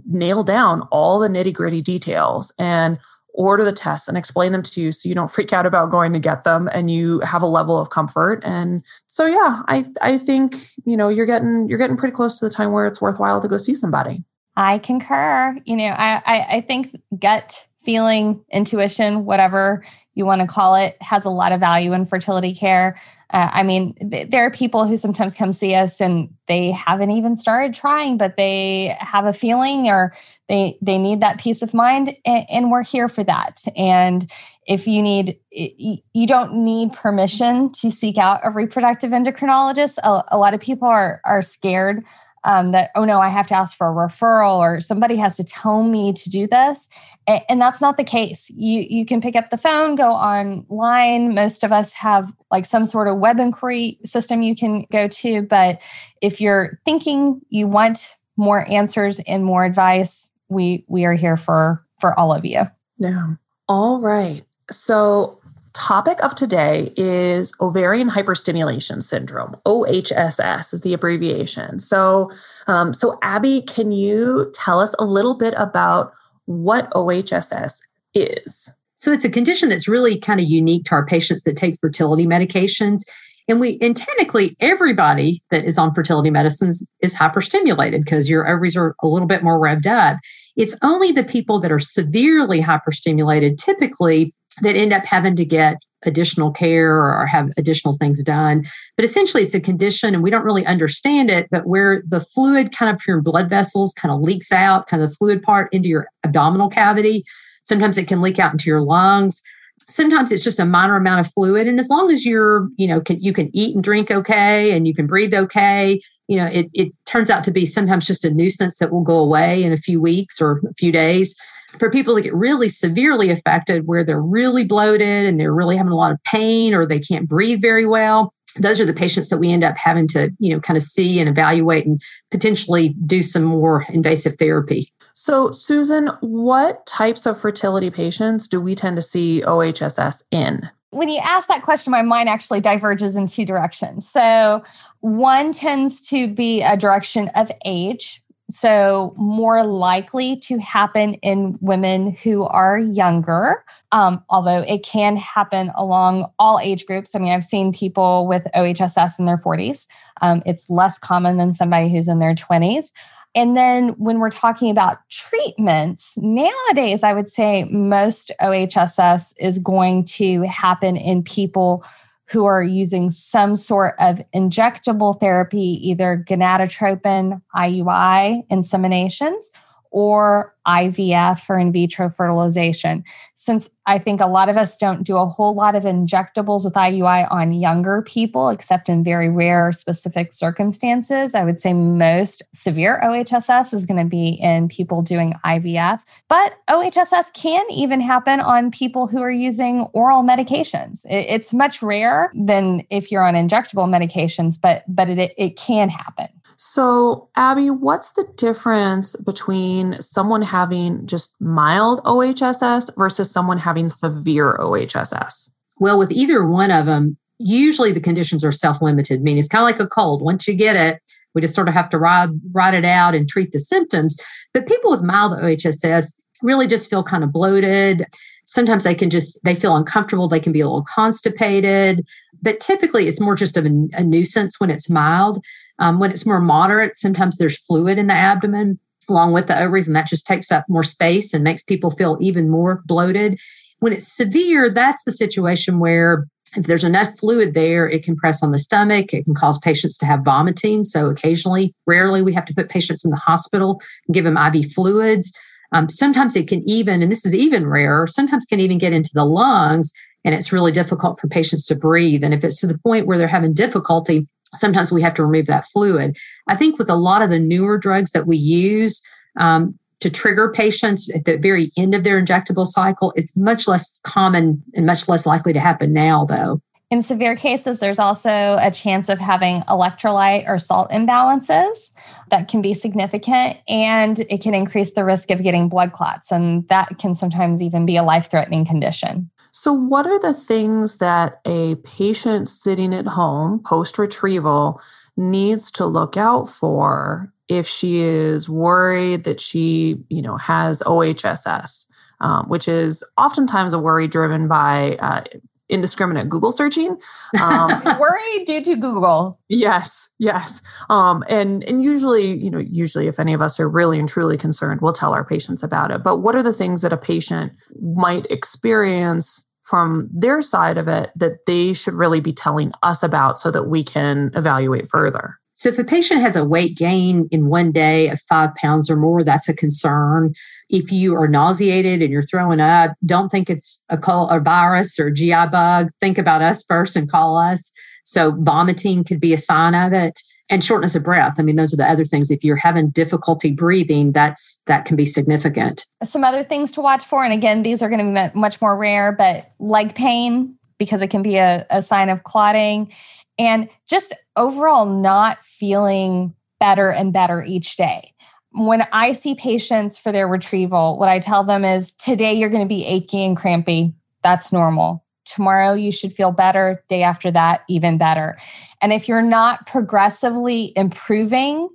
nail 0.07 0.43
down 0.43 0.81
all 0.89 1.19
the 1.19 1.27
nitty 1.27 1.53
gritty 1.53 1.81
details 1.81 2.51
and 2.57 2.97
order 3.33 3.63
the 3.63 3.71
tests 3.71 4.07
and 4.07 4.17
explain 4.17 4.51
them 4.51 4.61
to 4.63 4.81
you 4.81 4.91
so 4.91 5.07
you 5.07 5.15
don't 5.15 5.31
freak 5.31 5.53
out 5.53 5.65
about 5.65 5.91
going 5.91 6.13
to 6.13 6.19
get 6.19 6.43
them 6.43 6.69
and 6.73 6.91
you 6.91 7.19
have 7.21 7.41
a 7.41 7.47
level 7.47 7.77
of 7.77 7.89
comfort. 7.89 8.41
And 8.43 8.83
so 9.07 9.25
yeah 9.25 9.61
i 9.67 9.85
i 10.01 10.17
think 10.17 10.55
you 10.85 10.97
know 10.97 11.09
you're 11.09 11.25
getting 11.25 11.67
you're 11.69 11.77
getting 11.77 11.97
pretty 11.97 12.15
close 12.15 12.39
to 12.39 12.45
the 12.45 12.51
time 12.51 12.71
where 12.71 12.87
it's 12.87 13.01
worthwhile 13.01 13.41
to 13.41 13.47
go 13.47 13.57
see 13.57 13.75
somebody. 13.75 14.23
I 14.55 14.79
concur. 14.79 15.57
You 15.65 15.77
know 15.77 15.85
i 15.85 16.21
i, 16.25 16.57
I 16.57 16.61
think 16.61 16.99
gut 17.19 17.65
feeling 17.83 18.43
intuition 18.51 19.25
whatever 19.25 19.85
you 20.15 20.25
want 20.25 20.41
to 20.41 20.47
call 20.47 20.75
it 20.75 20.97
has 21.01 21.23
a 21.23 21.29
lot 21.29 21.51
of 21.51 21.59
value 21.59 21.93
in 21.93 22.05
fertility 22.05 22.53
care 22.53 22.99
uh, 23.31 23.49
I 23.53 23.63
mean, 23.63 23.93
th- 24.09 24.29
there 24.31 24.45
are 24.45 24.51
people 24.51 24.85
who 24.85 24.97
sometimes 24.97 25.35
come 25.35 25.51
see 25.51 25.75
us 25.75 26.01
and 26.01 26.29
they 26.47 26.71
haven't 26.71 27.11
even 27.11 27.35
started 27.35 27.75
trying, 27.75 28.17
but 28.17 28.37
they 28.37 28.95
have 28.99 29.25
a 29.25 29.33
feeling 29.33 29.87
or 29.87 30.13
they 30.47 30.77
they 30.81 30.97
need 30.97 31.21
that 31.21 31.39
peace 31.39 31.61
of 31.61 31.73
mind, 31.73 32.15
and, 32.25 32.45
and 32.49 32.71
we're 32.71 32.83
here 32.83 33.07
for 33.07 33.23
that. 33.23 33.63
And 33.77 34.29
if 34.65 34.87
you 34.87 35.03
need, 35.03 35.39
you 35.51 36.27
don't 36.27 36.63
need 36.63 36.93
permission 36.93 37.71
to 37.73 37.91
seek 37.91 38.17
out 38.17 38.39
a 38.43 38.49
reproductive 38.49 39.11
endocrinologist. 39.11 39.99
A, 39.99 40.23
a 40.29 40.37
lot 40.39 40.55
of 40.55 40.59
people 40.59 40.87
are 40.87 41.21
are 41.23 41.43
scared 41.43 42.03
um, 42.43 42.71
that 42.71 42.91
oh 42.95 43.05
no 43.05 43.19
i 43.19 43.29
have 43.29 43.47
to 43.47 43.55
ask 43.55 43.75
for 43.75 43.89
a 43.89 43.93
referral 43.93 44.57
or 44.57 44.79
somebody 44.81 45.15
has 45.15 45.37
to 45.37 45.43
tell 45.43 45.83
me 45.83 46.13
to 46.13 46.29
do 46.29 46.47
this. 46.47 46.87
And, 47.27 47.41
and 47.49 47.61
that's 47.61 47.81
not 47.81 47.97
the 47.97 48.03
case. 48.03 48.49
You 48.49 48.85
you 48.89 49.05
can 49.05 49.21
pick 49.21 49.35
up 49.35 49.49
the 49.49 49.57
phone 49.57 49.95
go 49.95 50.11
online. 50.11 51.33
Most 51.33 51.63
of 51.63 51.71
us 51.71 51.93
have 51.93 52.33
like 52.51 52.65
some 52.65 52.85
sort 52.85 53.07
of 53.07 53.17
web 53.17 53.39
inquiry 53.39 53.99
system 54.03 54.41
you 54.41 54.55
can 54.55 54.85
go 54.91 55.07
to. 55.07 55.41
But 55.43 55.81
if 56.21 56.41
you're 56.41 56.79
thinking 56.85 57.41
you 57.49 57.67
want 57.67 58.15
more 58.37 58.69
answers 58.69 59.19
and 59.27 59.43
more 59.43 59.65
advice 59.65 60.29
we 60.47 60.85
we 60.87 61.05
are 61.05 61.13
here 61.13 61.37
for 61.37 61.85
for 61.99 62.17
all 62.17 62.33
of 62.33 62.45
you. 62.45 62.61
Yeah. 62.97 63.33
All 63.67 63.99
right. 63.99 64.43
So 64.71 65.38
topic 65.73 66.21
of 66.23 66.35
today 66.35 66.93
is 66.97 67.53
ovarian 67.61 68.09
hyperstimulation 68.09 69.03
syndrome 69.03 69.55
ohss 69.65 70.73
is 70.73 70.81
the 70.81 70.93
abbreviation. 70.93 71.79
So 71.79 72.31
um, 72.67 72.93
so 72.93 73.17
abby 73.21 73.61
can 73.61 73.91
you 73.91 74.51
tell 74.53 74.79
us 74.79 74.95
a 74.99 75.05
little 75.05 75.35
bit 75.35 75.53
about 75.57 76.13
what 76.45 76.89
ohss 76.91 77.81
is? 78.13 78.71
So 78.95 79.11
it's 79.11 79.23
a 79.23 79.29
condition 79.29 79.69
that's 79.69 79.87
really 79.87 80.19
kind 80.19 80.39
of 80.39 80.47
unique 80.47 80.85
to 80.85 80.95
our 80.95 81.05
patients 81.05 81.43
that 81.43 81.55
take 81.55 81.79
fertility 81.79 82.25
medications 82.25 83.03
and 83.49 83.59
we 83.59 83.77
and 83.81 83.97
technically 83.97 84.55
everybody 84.61 85.41
that 85.51 85.65
is 85.65 85.77
on 85.77 85.91
fertility 85.91 86.29
medicines 86.29 86.89
is 87.01 87.15
hyperstimulated 87.15 88.05
because 88.05 88.29
your 88.29 88.47
ovaries 88.47 88.77
are 88.77 88.95
a 89.03 89.07
little 89.07 89.27
bit 89.27 89.43
more 89.43 89.59
revved 89.59 89.87
up 89.87 90.17
It's 90.55 90.77
only 90.81 91.11
the 91.11 91.23
people 91.23 91.59
that 91.59 91.71
are 91.71 91.79
severely 91.79 92.61
hyperstimulated, 92.61 93.57
typically, 93.57 94.33
that 94.61 94.75
end 94.75 94.93
up 94.93 95.05
having 95.05 95.35
to 95.35 95.45
get 95.45 95.77
additional 96.03 96.51
care 96.51 96.95
or 96.95 97.25
have 97.25 97.49
additional 97.57 97.97
things 97.97 98.23
done. 98.23 98.63
But 98.95 99.05
essentially, 99.05 99.43
it's 99.43 99.55
a 99.55 99.61
condition 99.61 100.13
and 100.13 100.23
we 100.23 100.29
don't 100.29 100.43
really 100.43 100.65
understand 100.65 101.29
it, 101.29 101.47
but 101.51 101.65
where 101.65 102.03
the 102.07 102.19
fluid 102.19 102.75
kind 102.75 102.93
of 102.93 103.01
your 103.07 103.21
blood 103.21 103.49
vessels 103.49 103.93
kind 103.93 104.13
of 104.13 104.21
leaks 104.21 104.51
out, 104.51 104.87
kind 104.87 105.03
of 105.03 105.09
the 105.09 105.15
fluid 105.15 105.41
part 105.41 105.73
into 105.73 105.89
your 105.89 106.07
abdominal 106.23 106.69
cavity. 106.69 107.23
Sometimes 107.63 107.97
it 107.97 108.07
can 108.07 108.21
leak 108.21 108.39
out 108.39 108.51
into 108.51 108.69
your 108.69 108.81
lungs. 108.81 109.41
Sometimes 109.89 110.31
it's 110.31 110.43
just 110.43 110.59
a 110.59 110.65
minor 110.65 110.95
amount 110.95 111.25
of 111.25 111.31
fluid. 111.33 111.67
And 111.67 111.79
as 111.79 111.89
long 111.89 112.11
as 112.11 112.25
you're, 112.25 112.69
you 112.77 112.87
know, 112.87 113.01
can, 113.01 113.17
you 113.19 113.33
can 113.33 113.49
eat 113.53 113.75
and 113.75 113.83
drink 113.83 114.11
okay 114.11 114.71
and 114.71 114.87
you 114.87 114.93
can 114.93 115.07
breathe 115.07 115.33
okay, 115.33 115.99
you 116.27 116.37
know, 116.37 116.45
it, 116.45 116.67
it 116.73 116.93
turns 117.05 117.29
out 117.29 117.43
to 117.45 117.51
be 117.51 117.65
sometimes 117.65 118.05
just 118.05 118.23
a 118.23 118.31
nuisance 118.31 118.77
that 118.79 118.91
will 118.91 119.03
go 119.03 119.19
away 119.19 119.63
in 119.63 119.73
a 119.73 119.77
few 119.77 119.99
weeks 119.99 120.39
or 120.39 120.61
a 120.69 120.73
few 120.73 120.91
days 120.91 121.35
for 121.77 121.89
people 121.91 122.15
that 122.15 122.21
get 122.21 122.33
really 122.33 122.69
severely 122.69 123.29
affected 123.29 123.87
where 123.87 124.03
they're 124.03 124.21
really 124.21 124.63
bloated 124.63 125.25
and 125.25 125.39
they're 125.39 125.53
really 125.53 125.77
having 125.77 125.91
a 125.91 125.95
lot 125.95 126.11
of 126.11 126.23
pain 126.23 126.73
or 126.73 126.85
they 126.85 126.99
can't 126.99 127.27
breathe 127.27 127.61
very 127.61 127.85
well 127.85 128.33
those 128.55 128.79
are 128.79 128.85
the 128.85 128.93
patients 128.93 129.29
that 129.29 129.37
we 129.37 129.51
end 129.51 129.63
up 129.63 129.77
having 129.77 130.07
to 130.07 130.31
you 130.39 130.53
know 130.53 130.59
kind 130.59 130.77
of 130.77 130.83
see 130.83 131.19
and 131.19 131.29
evaluate 131.29 131.85
and 131.85 132.01
potentially 132.31 132.95
do 133.05 133.21
some 133.21 133.43
more 133.43 133.85
invasive 133.89 134.35
therapy 134.37 134.91
so 135.19 135.51
susan 135.51 136.07
what 136.21 136.85
types 136.85 137.25
of 137.25 137.39
fertility 137.39 137.89
patients 137.89 138.47
do 138.47 138.61
we 138.61 138.73
tend 138.73 138.95
to 138.95 139.01
see 139.01 139.41
ohss 139.45 140.23
in 140.31 140.69
when 140.91 141.09
you 141.09 141.19
ask 141.23 141.47
that 141.49 141.61
question 141.61 141.91
my 141.91 142.01
mind 142.01 142.29
actually 142.29 142.61
diverges 142.61 143.15
in 143.17 143.27
two 143.27 143.45
directions 143.45 144.09
so 144.09 144.63
one 145.01 145.51
tends 145.51 145.99
to 145.99 146.33
be 146.33 146.61
a 146.61 146.77
direction 146.77 147.27
of 147.35 147.51
age 147.65 148.23
so, 148.51 149.13
more 149.15 149.63
likely 149.63 150.35
to 150.37 150.57
happen 150.57 151.13
in 151.15 151.57
women 151.61 152.17
who 152.23 152.45
are 152.45 152.79
younger, 152.79 153.63
um, 153.91 154.23
although 154.27 154.61
it 154.61 154.83
can 154.83 155.17
happen 155.17 155.71
along 155.75 156.25
all 156.39 156.59
age 156.59 156.87
groups. 156.87 157.13
I 157.13 157.19
mean, 157.19 157.31
I've 157.31 157.43
seen 157.43 157.71
people 157.71 158.27
with 158.27 158.47
OHSS 158.55 159.19
in 159.19 159.25
their 159.25 159.37
40s. 159.37 159.85
Um, 160.21 160.41
it's 160.47 160.67
less 160.67 160.97
common 160.97 161.37
than 161.37 161.53
somebody 161.53 161.89
who's 161.89 162.07
in 162.07 162.17
their 162.17 162.33
20s. 162.33 162.91
And 163.35 163.55
then 163.55 163.89
when 163.89 164.19
we're 164.19 164.31
talking 164.31 164.71
about 164.71 164.97
treatments, 165.09 166.13
nowadays, 166.17 167.03
I 167.03 167.13
would 167.13 167.29
say 167.29 167.65
most 167.65 168.31
OHSS 168.41 169.33
is 169.37 169.59
going 169.59 170.05
to 170.05 170.41
happen 170.41 170.97
in 170.97 171.23
people 171.23 171.85
who 172.25 172.45
are 172.45 172.63
using 172.63 173.09
some 173.09 173.55
sort 173.55 173.95
of 173.99 174.21
injectable 174.35 175.19
therapy, 175.19 175.79
either 175.89 176.23
gonadotropin, 176.27 177.41
IUI, 177.55 178.47
inseminations, 178.49 179.51
or 179.91 180.53
IVF 180.67 181.49
or 181.49 181.57
in 181.57 181.71
vitro 181.71 182.09
fertilization. 182.09 183.03
Since 183.35 183.69
I 183.87 183.97
think 183.97 184.21
a 184.21 184.27
lot 184.27 184.49
of 184.49 184.57
us 184.57 184.77
don't 184.77 185.03
do 185.03 185.17
a 185.17 185.25
whole 185.25 185.55
lot 185.55 185.75
of 185.75 185.83
injectables 185.83 186.63
with 186.63 186.75
IUI 186.75 187.31
on 187.31 187.53
younger 187.53 188.03
people, 188.03 188.49
except 188.49 188.87
in 188.87 189.03
very 189.03 189.29
rare 189.29 189.71
specific 189.71 190.31
circumstances, 190.31 191.33
I 191.33 191.43
would 191.43 191.59
say 191.59 191.73
most 191.73 192.43
severe 192.53 193.01
OHSS 193.03 193.73
is 193.73 193.85
going 193.85 193.97
to 193.97 194.05
be 194.05 194.37
in 194.41 194.67
people 194.67 195.01
doing 195.01 195.33
IVF. 195.43 196.01
But 196.27 196.53
OHSS 196.69 197.33
can 197.33 197.65
even 197.71 197.99
happen 197.99 198.39
on 198.39 198.69
people 198.69 199.07
who 199.07 199.21
are 199.21 199.31
using 199.31 199.81
oral 199.93 200.21
medications. 200.23 201.05
It's 201.09 201.53
much 201.53 201.81
rarer 201.81 202.31
than 202.35 202.85
if 202.91 203.11
you're 203.11 203.25
on 203.25 203.33
injectable 203.33 203.89
medications, 203.89 204.59
but 204.61 204.83
but 204.87 205.09
it, 205.09 205.33
it 205.37 205.57
can 205.57 205.89
happen. 205.89 206.27
So, 206.61 207.29
Abby, 207.37 207.69
what's 207.69 208.11
the 208.11 208.27
difference 208.35 209.15
between 209.15 209.95
someone 210.01 210.41
having 210.41 211.07
just 211.07 211.33
mild 211.39 212.01
OHSS 212.03 212.89
versus 212.97 213.31
someone 213.31 213.57
having 213.57 213.87
severe 213.87 214.57
OHSS? 214.57 215.51
Well, 215.77 215.97
with 215.97 216.11
either 216.11 216.45
one 216.45 216.69
of 216.69 216.85
them, 216.85 217.15
usually 217.37 217.93
the 217.93 218.01
conditions 218.01 218.43
are 218.43 218.51
self-limited, 218.51 219.21
meaning 219.21 219.39
it's 219.39 219.47
kind 219.47 219.61
of 219.61 219.67
like 219.67 219.79
a 219.79 219.87
cold. 219.87 220.21
Once 220.21 220.49
you 220.49 220.53
get 220.53 220.75
it, 220.75 221.01
we 221.33 221.39
just 221.39 221.55
sort 221.55 221.69
of 221.69 221.73
have 221.73 221.89
to 221.91 221.97
ride, 221.97 222.31
ride 222.51 222.73
it 222.73 222.83
out 222.83 223.15
and 223.15 223.29
treat 223.29 223.53
the 223.53 223.59
symptoms. 223.59 224.17
But 224.53 224.67
people 224.67 224.91
with 224.91 225.01
mild 225.01 225.39
OHSS 225.39 226.11
really 226.43 226.67
just 226.67 226.89
feel 226.89 227.05
kind 227.05 227.23
of 227.23 227.31
bloated. 227.31 228.03
Sometimes 228.45 228.83
they 228.83 228.95
can 228.95 229.09
just 229.09 229.39
they 229.45 229.55
feel 229.55 229.77
uncomfortable. 229.77 230.27
They 230.27 230.41
can 230.41 230.51
be 230.51 230.59
a 230.59 230.67
little 230.67 230.85
constipated, 230.93 232.05
but 232.41 232.59
typically 232.59 233.07
it's 233.07 233.21
more 233.21 233.35
just 233.35 233.55
of 233.55 233.65
a, 233.65 233.87
a 233.93 234.03
nuisance 234.03 234.59
when 234.59 234.69
it's 234.69 234.89
mild. 234.89 235.41
Um, 235.79 235.99
when 235.99 236.11
it's 236.11 236.25
more 236.25 236.41
moderate, 236.41 236.97
sometimes 236.97 237.37
there's 237.37 237.57
fluid 237.57 237.97
in 237.97 238.07
the 238.07 238.13
abdomen 238.13 238.79
along 239.09 239.33
with 239.33 239.47
the 239.47 239.59
ovaries, 239.59 239.87
and 239.87 239.95
that 239.95 240.07
just 240.07 240.27
takes 240.27 240.51
up 240.51 240.65
more 240.69 240.83
space 240.83 241.33
and 241.33 241.43
makes 241.43 241.63
people 241.63 241.89
feel 241.89 242.17
even 242.21 242.49
more 242.49 242.83
bloated. 242.85 243.39
When 243.79 243.93
it's 243.93 244.07
severe, 244.07 244.69
that's 244.69 245.03
the 245.03 245.11
situation 245.11 245.79
where 245.79 246.27
if 246.55 246.65
there's 246.65 246.83
enough 246.83 247.17
fluid 247.17 247.53
there, 247.53 247.87
it 247.87 248.03
can 248.03 248.15
press 248.15 248.41
on 248.41 248.51
the 248.51 248.57
stomach. 248.57 249.13
It 249.13 249.25
can 249.25 249.35
cause 249.35 249.57
patients 249.59 249.97
to 249.99 250.05
have 250.05 250.25
vomiting. 250.25 250.83
So 250.83 251.07
occasionally, 251.09 251.73
rarely, 251.85 252.21
we 252.21 252.33
have 252.33 252.45
to 252.45 252.53
put 252.53 252.69
patients 252.69 253.05
in 253.05 253.11
the 253.11 253.17
hospital 253.17 253.81
give 254.11 254.23
them 254.23 254.37
IV 254.37 254.71
fluids. 254.71 255.31
Um, 255.71 255.87
sometimes 255.89 256.35
it 256.35 256.47
can 256.47 256.67
even, 256.67 257.03
and 257.03 257.11
this 257.11 257.25
is 257.25 257.35
even 257.35 257.67
rarer, 257.67 258.07
sometimes 258.07 258.45
can 258.45 258.59
even 258.59 258.79
get 258.79 258.93
into 258.93 259.11
the 259.13 259.25
lungs, 259.25 259.93
and 260.25 260.33
it's 260.33 260.51
really 260.51 260.71
difficult 260.71 261.19
for 261.19 261.27
patients 261.27 261.67
to 261.67 261.75
breathe. 261.75 262.23
And 262.23 262.33
if 262.33 262.43
it's 262.43 262.59
to 262.61 262.67
the 262.67 262.79
point 262.79 263.05
where 263.05 263.19
they're 263.19 263.27
having 263.27 263.53
difficulty, 263.53 264.27
sometimes 264.55 264.91
we 264.91 265.01
have 265.01 265.13
to 265.15 265.25
remove 265.25 265.47
that 265.47 265.65
fluid. 265.65 266.17
I 266.47 266.55
think 266.55 266.79
with 266.79 266.89
a 266.89 266.95
lot 266.95 267.21
of 267.21 267.29
the 267.29 267.39
newer 267.39 267.77
drugs 267.77 268.11
that 268.11 268.27
we 268.27 268.37
use 268.37 269.01
um, 269.39 269.77
to 269.99 270.09
trigger 270.09 270.51
patients 270.51 271.09
at 271.09 271.25
the 271.25 271.37
very 271.37 271.71
end 271.77 271.93
of 271.93 272.03
their 272.03 272.21
injectable 272.21 272.65
cycle, 272.65 273.13
it's 273.15 273.35
much 273.35 273.67
less 273.67 273.99
common 274.03 274.63
and 274.73 274.85
much 274.85 275.07
less 275.07 275.25
likely 275.25 275.53
to 275.53 275.59
happen 275.59 275.93
now, 275.93 276.25
though. 276.25 276.61
In 276.91 277.03
severe 277.03 277.35
cases, 277.35 277.79
there's 277.79 277.99
also 277.99 278.57
a 278.59 278.71
chance 278.71 279.09
of 279.09 279.19
having 279.19 279.61
electrolyte 279.63 280.47
or 280.47 280.57
salt 280.57 280.89
imbalances 280.89 281.91
that 282.29 282.47
can 282.47 282.63
be 282.63 282.73
significant, 282.73 283.57
and 283.67 284.21
it 284.21 284.41
can 284.41 284.55
increase 284.55 284.93
the 284.93 285.05
risk 285.05 285.29
of 285.29 285.43
getting 285.43 285.69
blood 285.69 285.91
clots. 285.91 286.31
And 286.31 286.67
that 286.69 286.97
can 286.97 287.13
sometimes 287.13 287.61
even 287.61 287.85
be 287.85 287.95
a 287.95 288.01
life 288.01 288.31
threatening 288.31 288.65
condition. 288.65 289.29
So, 289.51 289.73
what 289.73 290.05
are 290.05 290.19
the 290.19 290.33
things 290.33 290.97
that 290.97 291.41
a 291.45 291.75
patient 291.75 292.47
sitting 292.47 292.93
at 292.93 293.07
home 293.07 293.59
post 293.59 293.97
retrieval 293.97 294.81
needs 295.17 295.71
to 295.71 295.85
look 295.85 296.17
out 296.17 296.47
for 296.47 297.31
if 297.47 297.67
she 297.67 298.01
is 298.01 298.47
worried 298.47 299.23
that 299.23 299.41
she, 299.41 299.97
you 300.09 300.21
know, 300.21 300.37
has 300.37 300.81
OHSS, 300.85 301.87
um, 302.21 302.47
which 302.47 302.67
is 302.67 303.03
oftentimes 303.17 303.73
a 303.73 303.79
worry 303.79 304.07
driven 304.07 304.47
by 304.47 304.95
uh, 304.97 305.23
indiscriminate 305.69 306.29
Google 306.29 306.51
searching. 306.51 306.97
Um, 307.41 307.81
worry 307.99 308.43
due 308.45 308.63
to 308.63 308.75
Google. 308.75 309.39
Yes, 309.47 310.09
yes. 310.17 310.61
Um, 310.89 311.23
and 311.29 311.63
and 311.63 311.83
usually, 311.83 312.37
you 312.37 312.49
know, 312.49 312.59
usually 312.59 313.07
if 313.07 313.19
any 313.19 313.33
of 313.33 313.41
us 313.41 313.59
are 313.59 313.69
really 313.69 313.99
and 313.99 314.09
truly 314.09 314.37
concerned, 314.37 314.81
we'll 314.81 314.93
tell 314.93 315.13
our 315.13 315.23
patients 315.23 315.63
about 315.63 315.91
it. 315.91 316.03
But 316.03 316.17
what 316.17 316.35
are 316.35 316.43
the 316.43 316.53
things 316.53 316.81
that 316.81 316.93
a 316.93 316.97
patient 316.97 317.53
might 317.81 318.25
experience 318.29 319.43
from 319.61 320.09
their 320.11 320.41
side 320.41 320.77
of 320.77 320.87
it 320.87 321.11
that 321.15 321.45
they 321.45 321.73
should 321.73 321.93
really 321.93 322.19
be 322.19 322.33
telling 322.33 322.71
us 322.81 323.03
about 323.03 323.37
so 323.37 323.51
that 323.51 323.67
we 323.67 323.83
can 323.83 324.31
evaluate 324.33 324.87
further? 324.87 325.38
So, 325.59 325.67
if 325.67 325.77
a 325.77 325.83
patient 325.83 326.21
has 326.21 326.37
a 326.37 326.45
weight 326.45 326.77
gain 326.77 327.27
in 327.31 327.47
one 327.47 327.73
day 327.73 328.07
of 328.07 328.21
five 328.21 328.55
pounds 328.55 328.89
or 328.89 328.95
more, 328.95 329.25
that's 329.25 329.49
a 329.49 329.53
concern. 329.53 330.33
If 330.69 330.89
you 330.89 331.15
are 331.15 331.27
nauseated 331.27 332.01
and 332.01 332.13
you're 332.13 332.23
throwing 332.23 332.61
up, 332.61 332.93
don't 333.05 333.27
think 333.27 333.49
it's 333.49 333.83
a, 333.89 333.97
cold, 333.97 334.29
a 334.31 334.39
virus 334.39 334.97
or 334.97 335.11
GI 335.11 335.47
bug. 335.51 335.89
Think 335.99 336.17
about 336.17 336.41
us 336.41 336.63
first 336.63 336.95
and 336.95 337.11
call 337.11 337.37
us. 337.37 337.73
So, 338.05 338.37
vomiting 338.39 339.03
could 339.03 339.19
be 339.19 339.33
a 339.33 339.37
sign 339.37 339.75
of 339.75 339.91
it 339.91 340.17
and 340.49 340.63
shortness 340.63 340.95
of 340.95 341.03
breath 341.03 341.35
i 341.37 341.43
mean 341.43 341.57
those 341.57 341.71
are 341.71 341.77
the 341.77 341.87
other 341.87 342.03
things 342.03 342.31
if 342.31 342.43
you're 342.43 342.55
having 342.55 342.89
difficulty 342.89 343.51
breathing 343.51 344.11
that's 344.11 344.63
that 344.65 344.83
can 344.83 344.95
be 344.95 345.05
significant 345.05 345.85
some 346.03 346.23
other 346.23 346.43
things 346.43 346.71
to 346.71 346.81
watch 346.81 347.05
for 347.05 347.23
and 347.23 347.31
again 347.31 347.61
these 347.61 347.83
are 347.83 347.89
going 347.89 348.15
to 348.15 348.31
be 348.33 348.39
much 348.39 348.59
more 348.59 348.75
rare 348.75 349.11
but 349.11 349.51
leg 349.59 349.93
pain 349.93 350.55
because 350.79 351.03
it 351.03 351.09
can 351.09 351.21
be 351.21 351.35
a, 351.35 351.67
a 351.69 351.83
sign 351.83 352.09
of 352.09 352.23
clotting 352.23 352.91
and 353.39 353.67
just 353.87 354.13
overall 354.35 354.85
not 354.85 355.43
feeling 355.43 356.35
better 356.59 356.91
and 356.91 357.11
better 357.11 357.43
each 357.43 357.77
day 357.77 358.13
when 358.51 358.83
I 358.91 359.13
see 359.13 359.35
patients 359.35 359.99
for 359.99 360.11
their 360.11 360.27
retrieval, 360.27 360.97
what 360.97 361.09
I 361.09 361.19
tell 361.19 361.43
them 361.43 361.63
is 361.63 361.93
today 361.93 362.33
you're 362.33 362.49
going 362.49 362.63
to 362.63 362.67
be 362.67 362.85
achy 362.85 363.23
and 363.23 363.37
crampy. 363.37 363.93
That's 364.23 364.51
normal. 364.51 365.05
Tomorrow 365.25 365.73
you 365.73 365.91
should 365.91 366.13
feel 366.13 366.31
better. 366.31 366.83
Day 366.89 367.03
after 367.03 367.29
that, 367.31 367.63
even 367.69 367.97
better. 367.97 368.37
And 368.81 368.91
if 368.91 369.07
you're 369.07 369.21
not 369.21 369.67
progressively 369.67 370.73
improving, 370.75 371.69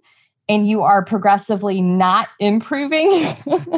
and 0.47 0.68
you 0.68 0.83
are 0.83 1.02
progressively 1.02 1.80
not 1.80 2.28
improving, 2.38 3.25